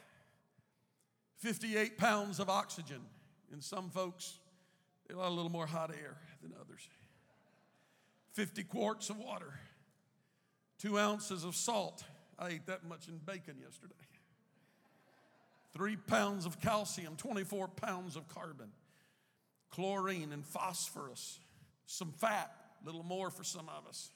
58 1.39 1.99
pounds 1.99 2.41
of 2.41 2.49
oxygen, 2.49 3.01
and 3.53 3.62
some 3.62 3.91
folks, 3.91 4.39
they 5.09 5.15
like 5.15 5.29
a 5.29 5.33
little 5.33 5.51
more 5.51 5.67
hot 5.67 5.91
air 5.91 6.17
than 6.43 6.53
others. 6.61 6.89
50 8.33 8.65
quarts 8.65 9.11
of 9.11 9.19
water, 9.19 9.55
two 10.79 10.99
ounces 10.99 11.45
of 11.45 11.55
salt. 11.55 12.05
I 12.39 12.49
ate 12.49 12.67
that 12.67 12.85
much 12.87 13.09
in 13.09 13.19
bacon 13.19 13.57
yesterday. 13.62 13.95
Three 15.73 15.97
pounds 15.97 16.47
of 16.47 16.61
calcium, 16.61 17.17
24 17.17 17.69
pounds 17.69 18.17
of 18.17 18.29
carbon, 18.29 18.69
chlorine 19.71 20.33
and 20.33 20.45
phosphorus, 20.45 21.39
some 21.87 22.12
fat, 22.12 22.51
a 22.83 22.87
little 22.87 23.03
more 23.03 23.31
for 23.31 23.45
some 23.45 23.69
of 23.69 23.87
us, 23.87 24.11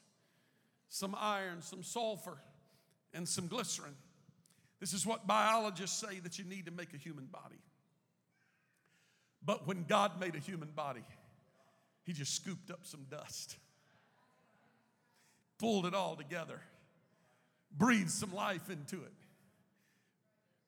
some 0.88 1.14
iron, 1.18 1.62
some 1.62 1.82
sulfur, 1.82 2.38
and 3.12 3.28
some 3.28 3.48
glycerin. 3.48 3.94
This 4.80 4.92
is 4.92 5.06
what 5.06 5.26
biologists 5.26 6.00
say 6.00 6.20
that 6.20 6.38
you 6.38 6.44
need 6.44 6.66
to 6.66 6.70
make 6.70 6.94
a 6.94 6.96
human 6.96 7.26
body. 7.26 7.60
But 9.44 9.66
when 9.66 9.84
God 9.84 10.20
made 10.20 10.34
a 10.34 10.38
human 10.38 10.70
body, 10.70 11.04
He 12.04 12.12
just 12.12 12.34
scooped 12.34 12.70
up 12.70 12.80
some 12.82 13.04
dust, 13.10 13.56
pulled 15.58 15.86
it 15.86 15.94
all 15.94 16.16
together, 16.16 16.60
breathed 17.70 18.10
some 18.10 18.34
life 18.34 18.70
into 18.70 18.96
it, 18.96 19.12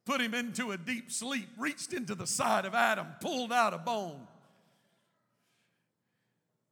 put 0.04 0.20
him 0.20 0.34
into 0.34 0.72
a 0.72 0.78
deep 0.78 1.10
sleep, 1.10 1.48
reached 1.58 1.92
into 1.92 2.14
the 2.14 2.26
side 2.26 2.64
of 2.64 2.74
Adam, 2.74 3.06
pulled 3.20 3.52
out 3.52 3.74
a 3.74 3.78
bone, 3.78 4.26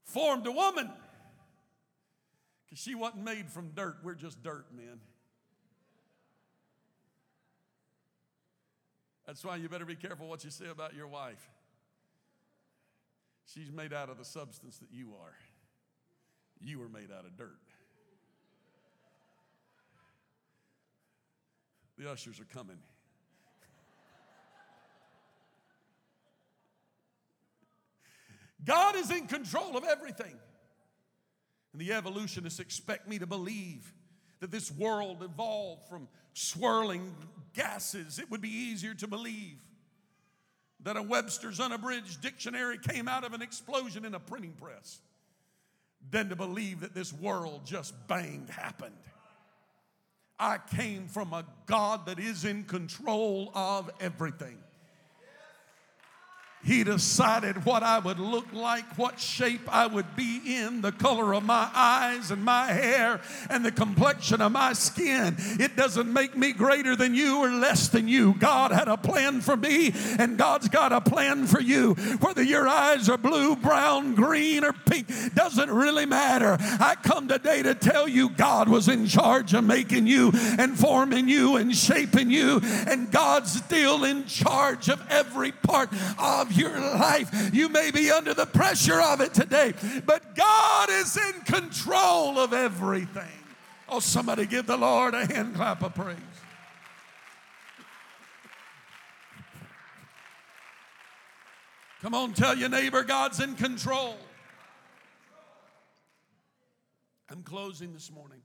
formed 0.05 0.47
a 0.47 0.53
woman. 0.53 0.91
Because 2.65 2.83
she 2.83 2.95
wasn't 2.95 3.25
made 3.25 3.51
from 3.51 3.71
dirt. 3.71 3.97
We're 4.05 4.15
just 4.15 4.45
dirt, 4.45 4.67
men. 4.73 5.01
That's 9.31 9.45
why 9.45 9.55
you 9.55 9.69
better 9.69 9.85
be 9.85 9.95
careful 9.95 10.27
what 10.27 10.43
you 10.43 10.51
say 10.51 10.67
about 10.67 10.93
your 10.93 11.07
wife. 11.07 11.49
She's 13.47 13.71
made 13.71 13.93
out 13.93 14.11
of 14.11 14.19
the 14.19 14.25
substance 14.25 14.79
that 14.79 14.89
you 14.91 15.13
are. 15.23 15.35
You 16.61 16.83
are 16.83 16.89
made 16.89 17.13
out 17.17 17.25
of 17.25 17.37
dirt. 17.37 17.61
The 21.97 22.11
ushers 22.11 22.41
are 22.41 22.45
coming. 22.45 22.79
God 28.65 28.97
is 28.97 29.13
in 29.13 29.29
control 29.29 29.77
of 29.77 29.85
everything. 29.85 30.35
And 31.73 31.81
the 31.81 31.93
evolutionists 31.93 32.59
expect 32.59 33.07
me 33.07 33.21
to 33.21 33.29
believe 33.29 33.95
that 34.41 34.51
this 34.51 34.73
world 34.73 35.23
evolved 35.23 35.89
from 35.89 36.09
swirling 36.35 37.15
gases. 37.55 38.19
It 38.19 38.31
would 38.31 38.41
be 38.41 38.51
easier 38.51 38.95
to 38.95 39.07
believe 39.07 39.59
that 40.83 40.97
a 40.97 41.03
Webster's 41.03 41.61
unabridged 41.61 42.23
dictionary 42.23 42.79
came 42.79 43.09
out 43.09 43.25
of 43.25 43.35
an 43.35 43.43
explosion 43.43 44.05
in 44.05 44.15
a 44.15 44.21
printing 44.21 44.53
press 44.53 45.01
than 46.11 46.31
to 46.31 46.37
believe 46.37 46.81
that 46.81 46.95
this 46.95 47.13
world 47.13 47.67
just 47.67 47.95
bang 48.09 48.49
happened. 48.51 48.95
I 50.39 50.59
came 50.75 51.07
from 51.07 51.35
a 51.35 51.45
God 51.67 52.07
that 52.07 52.19
is 52.19 52.47
in 52.47 52.65
control 52.65 53.53
of 53.55 53.91
everything. 54.01 54.57
He 56.63 56.85
decided 56.85 57.65
what 57.65 57.83
I 57.83 57.99
would 57.99 58.19
look 58.19 58.53
like, 58.53 58.99
what 58.99 59.19
shape 59.19 59.63
I 59.73 59.87
would 59.87 60.15
be 60.15 60.43
in, 60.45 60.83
the 60.83 60.93
color 60.93 61.35
of 61.35 61.43
my 61.43 61.71
eyes 61.75 62.31
and 62.31 62.45
my 62.45 62.67
hair, 62.67 63.21
and 63.49 63.65
the 63.65 63.73
complexion 63.73 64.43
of 64.43 64.53
my 64.53 64.75
skin. 64.75 65.37
It 65.39 65.75
doesn't 65.75 66.13
make 66.13 66.37
me 66.37 66.53
greater 66.53 66.95
than 66.95 67.15
you 67.15 67.39
or 67.39 67.51
less 67.51 67.89
than 67.89 68.09
you. 68.09 68.35
God 68.35 68.73
had 68.73 68.89
a 68.89 68.99
plan 68.99 69.41
for 69.41 69.57
me, 69.57 69.95
and 70.19 70.37
God's 70.37 70.69
got 70.69 70.93
a 70.93 71.01
plan 71.01 71.47
for 71.47 71.61
you. 71.61 71.95
Whether 72.21 72.43
your 72.43 72.69
eyes 72.69 73.09
are 73.09 73.17
blue, 73.17 73.57
brown, 73.57 74.15
green, 74.15 74.63
or 74.63 74.75
pink 74.75 75.09
doesn't 75.35 75.71
really 75.71 76.05
matter. 76.05 76.59
I 76.61 76.95
come 77.03 77.27
today 77.27 77.63
to 77.63 77.75
tell 77.75 78.07
you 78.07 78.29
God 78.29 78.69
was 78.69 78.87
in 78.87 79.07
charge 79.07 79.55
of 79.55 79.65
making 79.65 80.07
you 80.07 80.31
and 80.59 80.79
forming 80.79 81.27
you 81.27 81.57
and 81.57 81.75
shaping 81.75 82.31
you, 82.31 82.61
and 82.87 83.11
God's 83.11 83.53
still 83.53 84.05
in 84.05 84.27
charge 84.27 84.91
of 84.91 85.03
every 85.09 85.53
part 85.53 85.91
of 86.19 86.50
your 86.51 86.79
life. 86.79 87.51
You 87.53 87.69
may 87.69 87.91
be 87.91 88.11
under 88.11 88.35
the 88.35 88.47
pressure 88.47 89.01
of 89.01 89.21
it 89.21 89.35
today, 89.35 89.75
but 90.07 90.35
God 90.35 90.91
is 90.91 91.17
in 91.17 91.41
control 91.43 92.39
of 92.39 92.53
everything. 92.53 93.29
Oh, 93.89 94.01
somebody 94.01 94.47
give 94.47 94.67
the 94.67 94.77
Lord 94.77 95.15
a 95.15 95.27
hand 95.27 95.55
clap 95.55 95.83
of 95.83 95.95
praise. 95.95 96.17
Come 102.01 102.15
on, 102.15 102.33
tell 102.33 102.57
your 102.57 102.71
neighbor 102.71 103.03
God's 103.03 103.41
in 103.41 103.55
control. 103.57 104.17
I'm 107.29 107.43
closing 107.43 107.93
this 107.93 108.11
morning. 108.11 108.41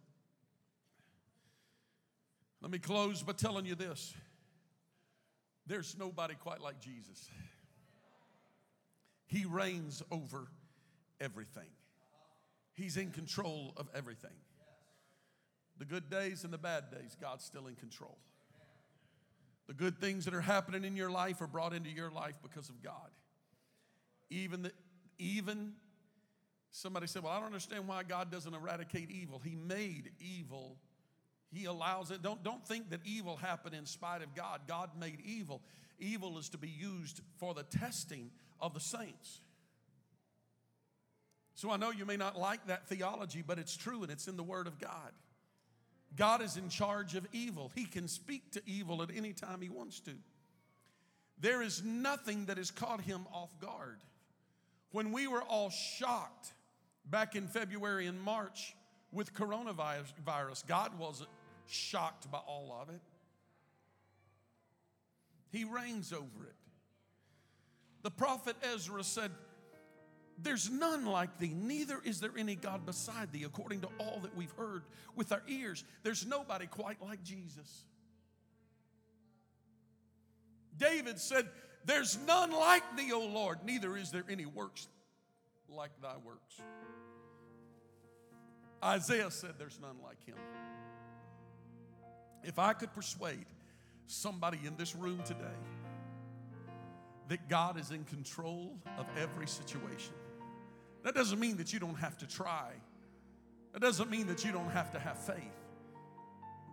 Let 2.62 2.72
me 2.72 2.80
close 2.80 3.24
by 3.24 3.34
telling 3.34 3.66
you 3.66 3.76
this 3.76 4.14
there's 5.68 5.96
nobody 5.98 6.36
quite 6.36 6.62
like 6.62 6.80
Jesus. 6.80 7.30
He 9.36 9.44
reigns 9.44 10.02
over 10.12 10.48
everything, 11.20 11.68
He's 12.74 12.96
in 12.96 13.12
control 13.12 13.74
of 13.76 13.90
everything. 13.94 14.32
The 15.78 15.84
good 15.84 16.10
days 16.10 16.46
and 16.46 16.54
the 16.54 16.58
bad 16.58 16.90
days, 16.90 17.18
God's 17.20 17.44
still 17.44 17.68
in 17.68 17.76
control. 17.76 18.18
The 19.68 19.74
good 19.74 20.00
things 20.00 20.24
that 20.24 20.34
are 20.34 20.40
happening 20.40 20.86
in 20.86 20.96
your 20.96 21.10
life 21.10 21.42
are 21.42 21.48
brought 21.48 21.74
into 21.74 21.90
your 21.90 22.10
life 22.10 22.36
because 22.42 22.70
of 22.70 22.82
God. 22.82 23.10
Even 24.30 24.62
the, 24.62 24.72
even 25.20 25.74
somebody 26.72 27.08
said, 27.08 27.24
"Well, 27.24 27.34
I 27.34 27.38
don't 27.40 27.48
understand 27.48 27.90
why 27.90 28.04
God 28.04 28.32
doesn't 28.32 28.54
eradicate 28.54 29.12
evil. 29.12 29.40
He 29.40 29.56
made 29.56 30.12
evil. 30.22 30.78
He 31.52 31.66
allows 31.66 32.10
it. 32.10 32.22
Don't 32.22 32.42
don't 32.42 32.66
think 32.66 32.90
that 32.92 33.02
evil 33.04 33.36
happened 33.36 33.76
in 33.76 33.86
spite 33.86 34.22
of 34.22 34.34
God. 34.34 34.62
God 34.66 34.92
made 34.98 35.20
evil. 35.26 35.62
Evil 36.00 36.38
is 36.38 36.48
to 36.50 36.58
be 36.58 36.70
used 36.70 37.20
for 37.38 37.54
the 37.54 37.64
testing 37.64 38.32
of 38.62 38.74
the 38.74 38.80
saints. 38.80 39.42
So 41.56 41.72
I 41.72 41.78
know 41.78 41.92
you 41.92 42.06
may 42.06 42.18
not 42.18 42.38
like 42.38 42.68
that 42.68 42.88
theology, 42.88 43.44
but 43.46 43.58
it's 43.58 43.76
true 43.76 44.04
and 44.04 44.12
it's 44.12 44.28
in 44.28 44.36
the 44.36 44.44
Word 44.44 44.68
of 44.68 44.80
God. 44.80 45.12
God 46.16 46.42
is 46.42 46.58
in 46.58 46.70
charge 46.70 47.16
of 47.16 47.26
evil. 47.32 47.72
He 47.76 47.86
can 47.86 48.08
speak 48.08 48.52
to 48.52 48.62
evil 48.66 49.02
at 49.02 49.10
any 49.16 49.34
time 49.34 49.62
He 49.62 49.70
wants 49.70 50.00
to. 50.02 50.12
There 51.40 51.62
is 51.62 51.84
nothing 51.84 52.46
that 52.46 52.58
has 52.58 52.72
caught 52.72 53.02
Him 53.02 53.26
off 53.34 53.58
guard. 53.60 54.00
When 54.92 55.12
we 55.12 55.28
were 55.28 55.42
all 55.42 55.70
shocked 55.70 56.54
back 57.06 57.36
in 57.36 57.48
February 57.48 58.08
and 58.08 58.22
March 58.22 58.76
with 59.12 59.34
coronavirus, 59.34 60.66
God 60.68 60.98
wasn't 60.98 61.30
shocked 61.68 62.30
by 62.32 62.40
all 62.40 62.78
of 62.82 62.90
it. 62.90 63.02
He 65.52 65.64
reigns 65.64 66.12
over 66.14 66.46
it. 66.46 66.56
The 68.06 68.12
prophet 68.12 68.56
Ezra 68.62 69.04
said, 69.04 69.32
There's 70.38 70.70
none 70.70 71.08
like 71.08 71.40
thee, 71.40 71.56
neither 71.56 72.00
is 72.06 72.20
there 72.20 72.30
any 72.38 72.54
God 72.54 72.86
beside 72.86 73.32
thee, 73.32 73.46
according 73.46 73.82
to 73.82 73.88
all 74.00 74.20
that 74.22 74.38
we've 74.38 74.52
heard 74.52 74.84
with 75.16 75.32
our 75.32 75.42
ears. 75.48 75.84
There's 76.04 76.24
nobody 76.24 76.68
quite 76.68 77.02
like 77.02 77.24
Jesus. 77.24 77.86
David 80.78 81.18
said, 81.18 81.50
There's 81.86 82.16
none 82.28 82.52
like 82.52 82.84
thee, 82.96 83.12
O 83.12 83.26
Lord, 83.26 83.66
neither 83.66 83.98
is 83.98 84.12
there 84.12 84.26
any 84.30 84.46
works 84.46 84.88
like 85.68 85.90
thy 86.00 86.14
works. 86.24 86.62
Isaiah 88.84 89.32
said, 89.32 89.54
There's 89.58 89.80
none 89.82 89.98
like 90.04 90.24
him. 90.24 90.36
If 92.44 92.60
I 92.60 92.74
could 92.74 92.94
persuade 92.94 93.48
somebody 94.06 94.60
in 94.64 94.78
this 94.78 94.96
room 94.96 95.24
today 95.26 95.58
that 97.30 97.50
God 97.50 97.80
is 97.80 97.92
in 97.92 98.04
control 98.06 98.78
of 98.98 99.06
every 99.18 99.48
situation, 99.48 100.14
that 101.04 101.16
doesn't 101.16 101.40
mean 101.40 101.58
that 101.58 101.74
you 101.74 101.80
don't 101.80 101.96
have 101.96 102.18
to 102.20 102.28
try. 102.28 102.72
That 103.74 103.82
doesn't 103.82 104.10
mean 104.10 104.28
that 104.28 104.46
you 104.46 104.52
don't 104.52 104.70
have 104.70 104.92
to 104.92 105.00
have 105.00 105.18
faith. 105.20 105.66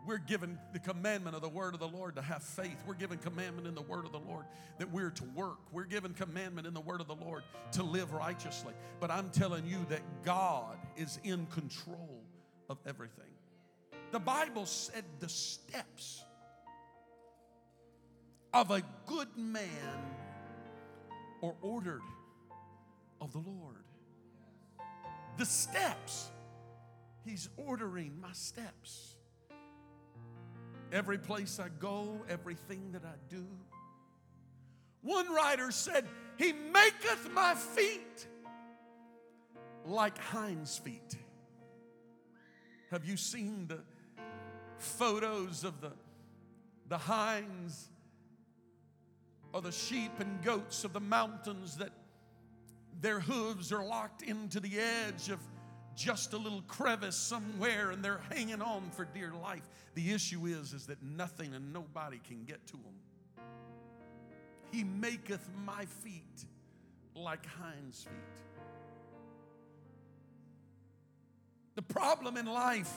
We're 0.05 0.19
given 0.19 0.59
the 0.73 0.81
commandment 0.81 1.37
of 1.37 1.43
the 1.43 1.49
word 1.49 1.75
of 1.75 1.81
the 1.81 1.88
Lord 1.88 2.17
to 2.17 2.23
have 2.23 2.43
faith. 2.43 2.83
We're 2.87 2.95
given 2.95 3.19
commandment 3.19 3.69
in 3.69 3.75
the 3.75 3.83
word 3.83 4.05
of 4.05 4.12
the 4.12 4.19
Lord 4.19 4.47
that 4.79 4.91
we're 4.91 5.11
to 5.11 5.25
work. 5.35 5.59
We're 5.71 5.85
given 5.85 6.12
commandment 6.12 6.67
in 6.67 6.75
the 6.75 6.81
word 6.81 7.01
of 7.01 7.07
the 7.07 7.15
Lord 7.15 7.45
to 7.73 7.83
live 7.85 8.12
righteously. 8.12 8.75
But 8.99 9.12
I'm 9.12 9.31
telling 9.31 9.65
you 9.67 9.87
that 9.91 10.01
God 10.25 10.77
is 10.97 11.21
in 11.23 11.47
control 11.47 12.25
of 12.69 12.79
everything. 12.85 13.25
The 14.11 14.19
Bible 14.19 14.67
said 14.67 15.05
the 15.21 15.29
steps 15.29 16.25
of 18.53 18.71
a 18.71 18.83
good 19.07 19.29
man 19.37 19.69
are 21.42 21.55
ordered 21.61 22.02
of 23.20 23.33
the 23.33 23.38
Lord. 23.38 23.85
The 25.38 25.46
steps, 25.46 26.31
He's 27.24 27.48
ordering 27.57 28.20
my 28.20 28.33
steps. 28.33 29.16
Every 30.92 31.18
place 31.18 31.59
I 31.59 31.68
go, 31.68 32.20
everything 32.28 32.92
that 32.92 33.05
I 33.05 33.14
do. 33.28 33.46
One 35.02 35.33
writer 35.33 35.70
said, 35.70 36.05
He 36.37 36.52
maketh 36.52 37.31
my 37.33 37.55
feet 37.55 38.26
like 39.87 40.18
hinds' 40.18 40.78
feet. 40.78 41.16
Have 42.90 43.05
you 43.05 43.16
seen 43.16 43.66
the 43.68 43.81
photos 44.78 45.64
of 45.64 45.81
the, 45.81 45.92
the 46.88 46.98
hinds 46.98 47.88
or 49.53 49.61
the 49.61 49.73
sheep 49.73 50.12
and 50.19 50.43
goats 50.43 50.85
of 50.85 50.93
the 50.93 51.01
mountains 51.01 51.77
that 51.77 51.91
their 53.01 53.21
hooves 53.21 53.73
are 53.73 53.85
locked 53.85 54.23
into 54.23 54.61
the 54.61 54.79
edge 54.79 55.29
of 55.29 55.38
just 55.95 56.33
a 56.33 56.38
little 56.38 56.62
crevice 56.62 57.17
somewhere 57.17 57.91
and 57.91 58.03
they're 58.05 58.21
hanging 58.31 58.62
on 58.62 58.91
for 58.91 59.05
dear 59.05 59.33
life. 59.43 59.69
The 59.95 60.12
issue 60.12 60.47
is 60.47 60.73
is 60.73 60.87
that 60.87 61.03
nothing 61.03 61.55
and 61.55 61.73
nobody 61.73 62.21
can 62.27 62.45
get 62.45 62.67
to 62.69 62.73
them. 62.75 62.95
He 64.71 64.85
maketh 64.85 65.51
my 65.67 65.85
feet 65.85 66.47
like 67.15 67.45
hinds 67.45 68.05
feet. 68.05 68.43
The 71.75 71.83
problem 71.83 72.37
in 72.37 72.47
life 72.47 72.93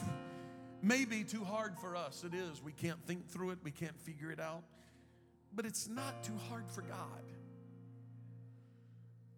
may 0.82 1.04
be 1.04 1.24
too 1.24 1.44
hard 1.44 1.78
for 1.78 1.96
us. 1.96 2.24
It 2.24 2.34
is. 2.34 2.62
We 2.62 2.72
can't 2.72 3.02
think 3.06 3.28
through 3.28 3.50
it, 3.50 3.58
we 3.62 3.70
can't 3.70 3.98
figure 4.00 4.30
it 4.30 4.40
out. 4.40 4.62
But 5.56 5.64
it's 5.64 5.88
not 5.88 6.22
too 6.22 6.36
hard 6.50 6.70
for 6.70 6.82
God. 6.82 7.24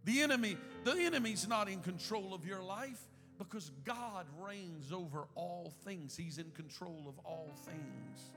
The 0.05 0.21
enemy, 0.23 0.57
the 0.85 0.93
enemy's 0.93 1.47
not 1.47 1.69
in 1.69 1.81
control 1.81 2.35
of 2.35 2.45
your 2.45 2.63
life 2.63 3.01
because 3.39 3.71
God 3.85 4.27
reigns 4.41 4.93
over 4.93 5.29
all 5.37 5.73
things. 5.85 6.17
He's 6.17 6.39
in 6.39 6.51
control 6.51 7.05
of 7.07 7.19
all 7.25 7.53
things. 7.65 8.31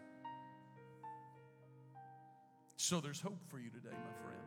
So 2.76 3.00
there's 3.00 3.20
hope 3.20 3.40
for 3.48 3.58
you 3.58 3.70
today, 3.70 3.90
my 3.90 4.24
friend. 4.24 4.42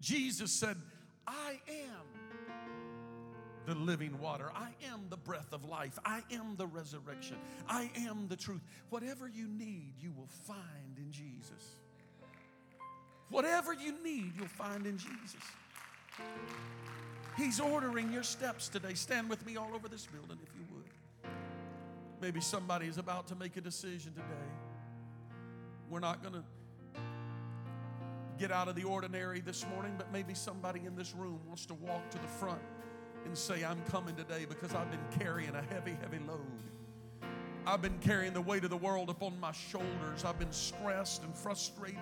Jesus 0.00 0.50
said, 0.50 0.76
I 1.26 1.60
am 1.68 2.41
the 3.66 3.74
living 3.74 4.18
water. 4.20 4.50
I 4.54 4.70
am 4.92 5.06
the 5.08 5.16
breath 5.16 5.52
of 5.52 5.64
life. 5.64 5.98
I 6.04 6.22
am 6.32 6.56
the 6.56 6.66
resurrection. 6.66 7.36
I 7.68 7.90
am 7.96 8.26
the 8.28 8.36
truth. 8.36 8.62
Whatever 8.90 9.28
you 9.28 9.48
need, 9.48 9.94
you 10.00 10.12
will 10.12 10.28
find 10.46 10.98
in 10.98 11.10
Jesus. 11.12 11.76
Whatever 13.30 13.72
you 13.72 13.94
need, 14.02 14.32
you'll 14.36 14.46
find 14.48 14.86
in 14.86 14.98
Jesus. 14.98 15.42
He's 17.36 17.60
ordering 17.60 18.12
your 18.12 18.22
steps 18.22 18.68
today. 18.68 18.94
Stand 18.94 19.30
with 19.30 19.44
me 19.46 19.56
all 19.56 19.70
over 19.74 19.88
this 19.88 20.06
building 20.06 20.38
if 20.42 20.54
you 20.54 20.66
would. 20.74 21.30
Maybe 22.20 22.40
somebody 22.40 22.86
is 22.86 22.98
about 22.98 23.26
to 23.28 23.34
make 23.34 23.56
a 23.56 23.60
decision 23.60 24.12
today. 24.12 24.52
We're 25.88 26.00
not 26.00 26.22
going 26.22 26.34
to 26.34 26.44
get 28.38 28.52
out 28.52 28.68
of 28.68 28.74
the 28.74 28.84
ordinary 28.84 29.40
this 29.40 29.64
morning, 29.74 29.94
but 29.96 30.12
maybe 30.12 30.34
somebody 30.34 30.80
in 30.84 30.94
this 30.94 31.14
room 31.14 31.40
wants 31.46 31.64
to 31.66 31.74
walk 31.74 32.10
to 32.10 32.18
the 32.18 32.28
front 32.28 32.60
and 33.24 33.36
say, 33.36 33.64
I'm 33.64 33.80
coming 33.90 34.14
today 34.14 34.46
because 34.48 34.74
I've 34.74 34.90
been 34.90 35.18
carrying 35.18 35.54
a 35.54 35.62
heavy, 35.62 35.96
heavy 36.00 36.18
load. 36.26 36.40
I've 37.66 37.82
been 37.82 37.98
carrying 38.00 38.32
the 38.32 38.40
weight 38.40 38.64
of 38.64 38.70
the 38.70 38.76
world 38.76 39.08
upon 39.08 39.38
my 39.38 39.52
shoulders. 39.52 40.24
I've 40.24 40.38
been 40.38 40.52
stressed 40.52 41.22
and 41.22 41.34
frustrated. 41.34 42.00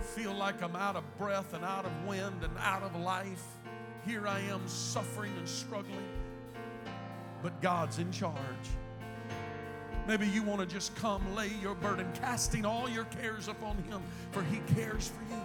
Feel 0.00 0.34
like 0.34 0.62
I'm 0.62 0.76
out 0.76 0.96
of 0.96 1.04
breath 1.18 1.54
and 1.54 1.64
out 1.64 1.86
of 1.86 1.92
wind 2.06 2.44
and 2.44 2.52
out 2.58 2.82
of 2.82 2.94
life. 2.96 3.44
Here 4.06 4.28
I 4.28 4.40
am 4.40 4.66
suffering 4.68 5.32
and 5.38 5.48
struggling, 5.48 6.08
but 7.42 7.60
God's 7.60 7.98
in 7.98 8.12
charge. 8.12 8.36
Maybe 10.06 10.26
you 10.26 10.42
want 10.42 10.60
to 10.60 10.66
just 10.66 10.94
come 10.96 11.34
lay 11.34 11.50
your 11.60 11.74
burden, 11.74 12.06
casting 12.20 12.64
all 12.64 12.88
your 12.88 13.04
cares 13.04 13.48
upon 13.48 13.76
Him, 13.84 14.00
for 14.30 14.42
He 14.44 14.60
cares 14.74 15.08
for 15.08 15.34
you. 15.34 15.42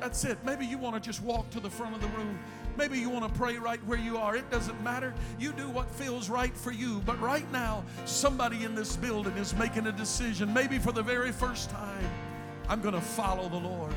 That's 0.00 0.24
it. 0.24 0.38
Maybe 0.44 0.66
you 0.66 0.78
want 0.78 0.94
to 0.94 1.00
just 1.00 1.22
walk 1.22 1.48
to 1.50 1.60
the 1.60 1.70
front 1.70 1.94
of 1.94 2.00
the 2.00 2.08
room. 2.08 2.38
Maybe 2.76 2.98
you 2.98 3.10
want 3.10 3.30
to 3.30 3.38
pray 3.38 3.56
right 3.58 3.84
where 3.86 3.98
you 3.98 4.16
are. 4.18 4.36
It 4.36 4.50
doesn't 4.50 4.82
matter. 4.82 5.14
You 5.38 5.52
do 5.52 5.68
what 5.68 5.90
feels 5.90 6.30
right 6.30 6.56
for 6.56 6.72
you. 6.72 7.00
But 7.04 7.20
right 7.20 7.50
now, 7.52 7.84
somebody 8.04 8.64
in 8.64 8.74
this 8.74 8.96
building 8.96 9.36
is 9.36 9.54
making 9.56 9.86
a 9.86 9.92
decision, 9.92 10.52
maybe 10.52 10.78
for 10.78 10.92
the 10.92 11.02
very 11.02 11.32
first 11.32 11.70
time. 11.70 12.10
I'm 12.68 12.80
going 12.80 12.94
to 12.94 13.00
follow 13.00 13.48
the 13.48 13.56
Lord. 13.56 13.94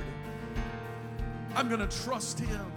I'm 1.55 1.69
going 1.69 1.87
to 1.87 2.03
trust 2.03 2.39
Him. 2.39 2.71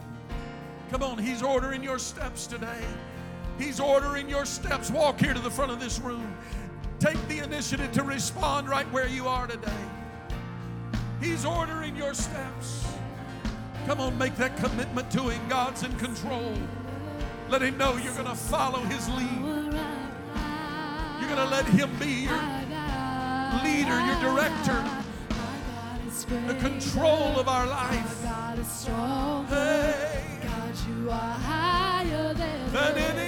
Come 0.90 1.02
on, 1.02 1.18
He's 1.18 1.42
ordering 1.42 1.82
your 1.82 1.98
steps 1.98 2.46
today. 2.46 2.82
He's 3.58 3.80
ordering 3.80 4.28
your 4.28 4.46
steps. 4.46 4.90
Walk 4.90 5.18
here 5.18 5.34
to 5.34 5.40
the 5.40 5.50
front 5.50 5.72
of 5.72 5.80
this 5.80 5.98
room. 5.98 6.36
Take 7.00 7.26
the 7.28 7.38
initiative 7.38 7.90
to 7.92 8.02
respond 8.02 8.68
right 8.68 8.90
where 8.92 9.08
you 9.08 9.26
are 9.26 9.46
today. 9.46 9.70
He's 11.20 11.44
ordering 11.44 11.96
your 11.96 12.14
steps. 12.14 12.86
Come 13.88 14.00
on, 14.02 14.18
make 14.18 14.36
that 14.36 14.54
commitment 14.58 15.10
to 15.12 15.30
Him. 15.30 15.40
God's 15.48 15.82
in 15.82 15.96
control. 15.96 16.52
Let 17.48 17.62
Him 17.62 17.78
know 17.78 17.96
you're 17.96 18.12
going 18.12 18.26
to 18.26 18.34
follow 18.34 18.80
His 18.80 19.08
lead. 19.08 19.40
You're 21.18 21.30
going 21.30 21.38
to 21.38 21.48
let 21.50 21.64
Him 21.64 21.88
be 21.98 22.28
your 22.28 22.36
leader, 23.64 23.98
your 23.98 24.20
director, 24.20 24.84
the 26.46 26.54
control 26.60 27.38
of 27.38 27.48
our 27.48 27.66
life. 27.66 28.22
Hey, 29.48 30.38
God, 30.42 30.74
you 30.86 31.10
are 31.10 31.32
higher 31.38 32.34
than, 32.34 32.72
than 32.72 33.27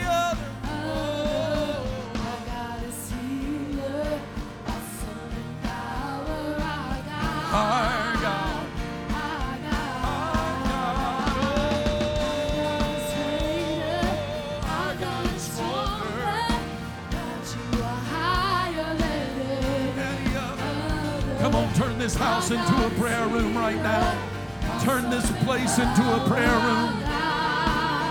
prayer 23.21 23.43
room 23.43 23.55
right 23.55 23.77
now. 23.77 24.81
Turn 24.83 25.11
this 25.11 25.31
place 25.45 25.79
into 25.79 26.01
a 26.01 26.27
prayer 26.27 26.49
room. 26.49 27.03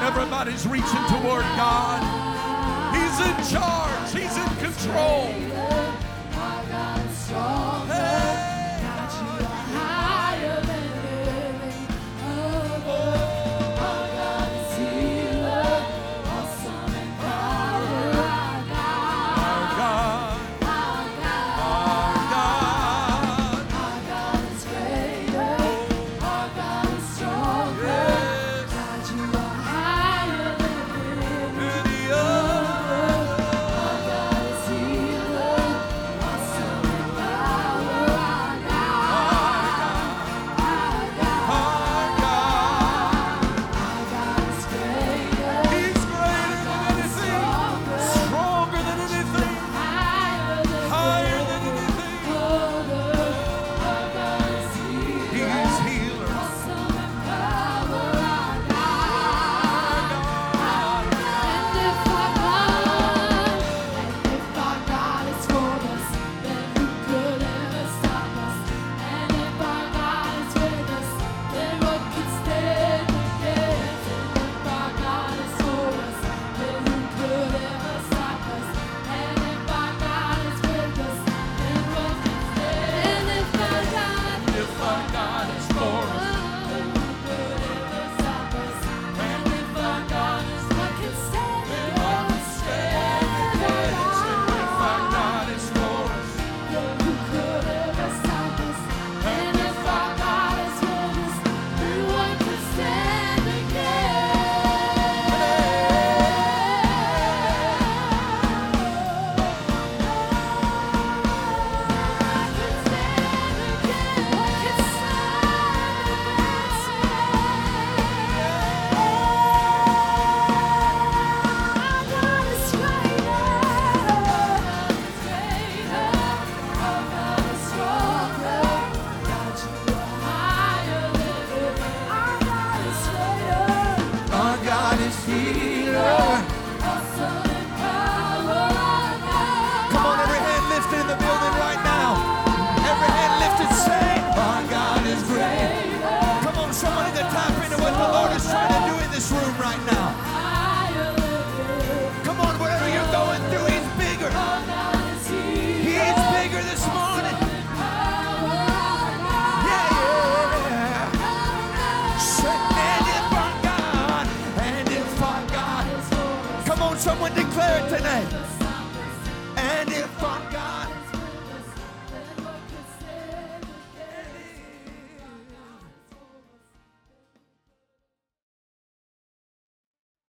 Everybody's 0.04 0.68
reaching 0.68 1.06
toward 1.08 1.42
God. 1.58 2.00
He's 2.94 3.20
in 3.26 3.58
charge, 3.58 4.12
He's 4.12 4.38
in 4.38 4.50
control. 4.58 5.59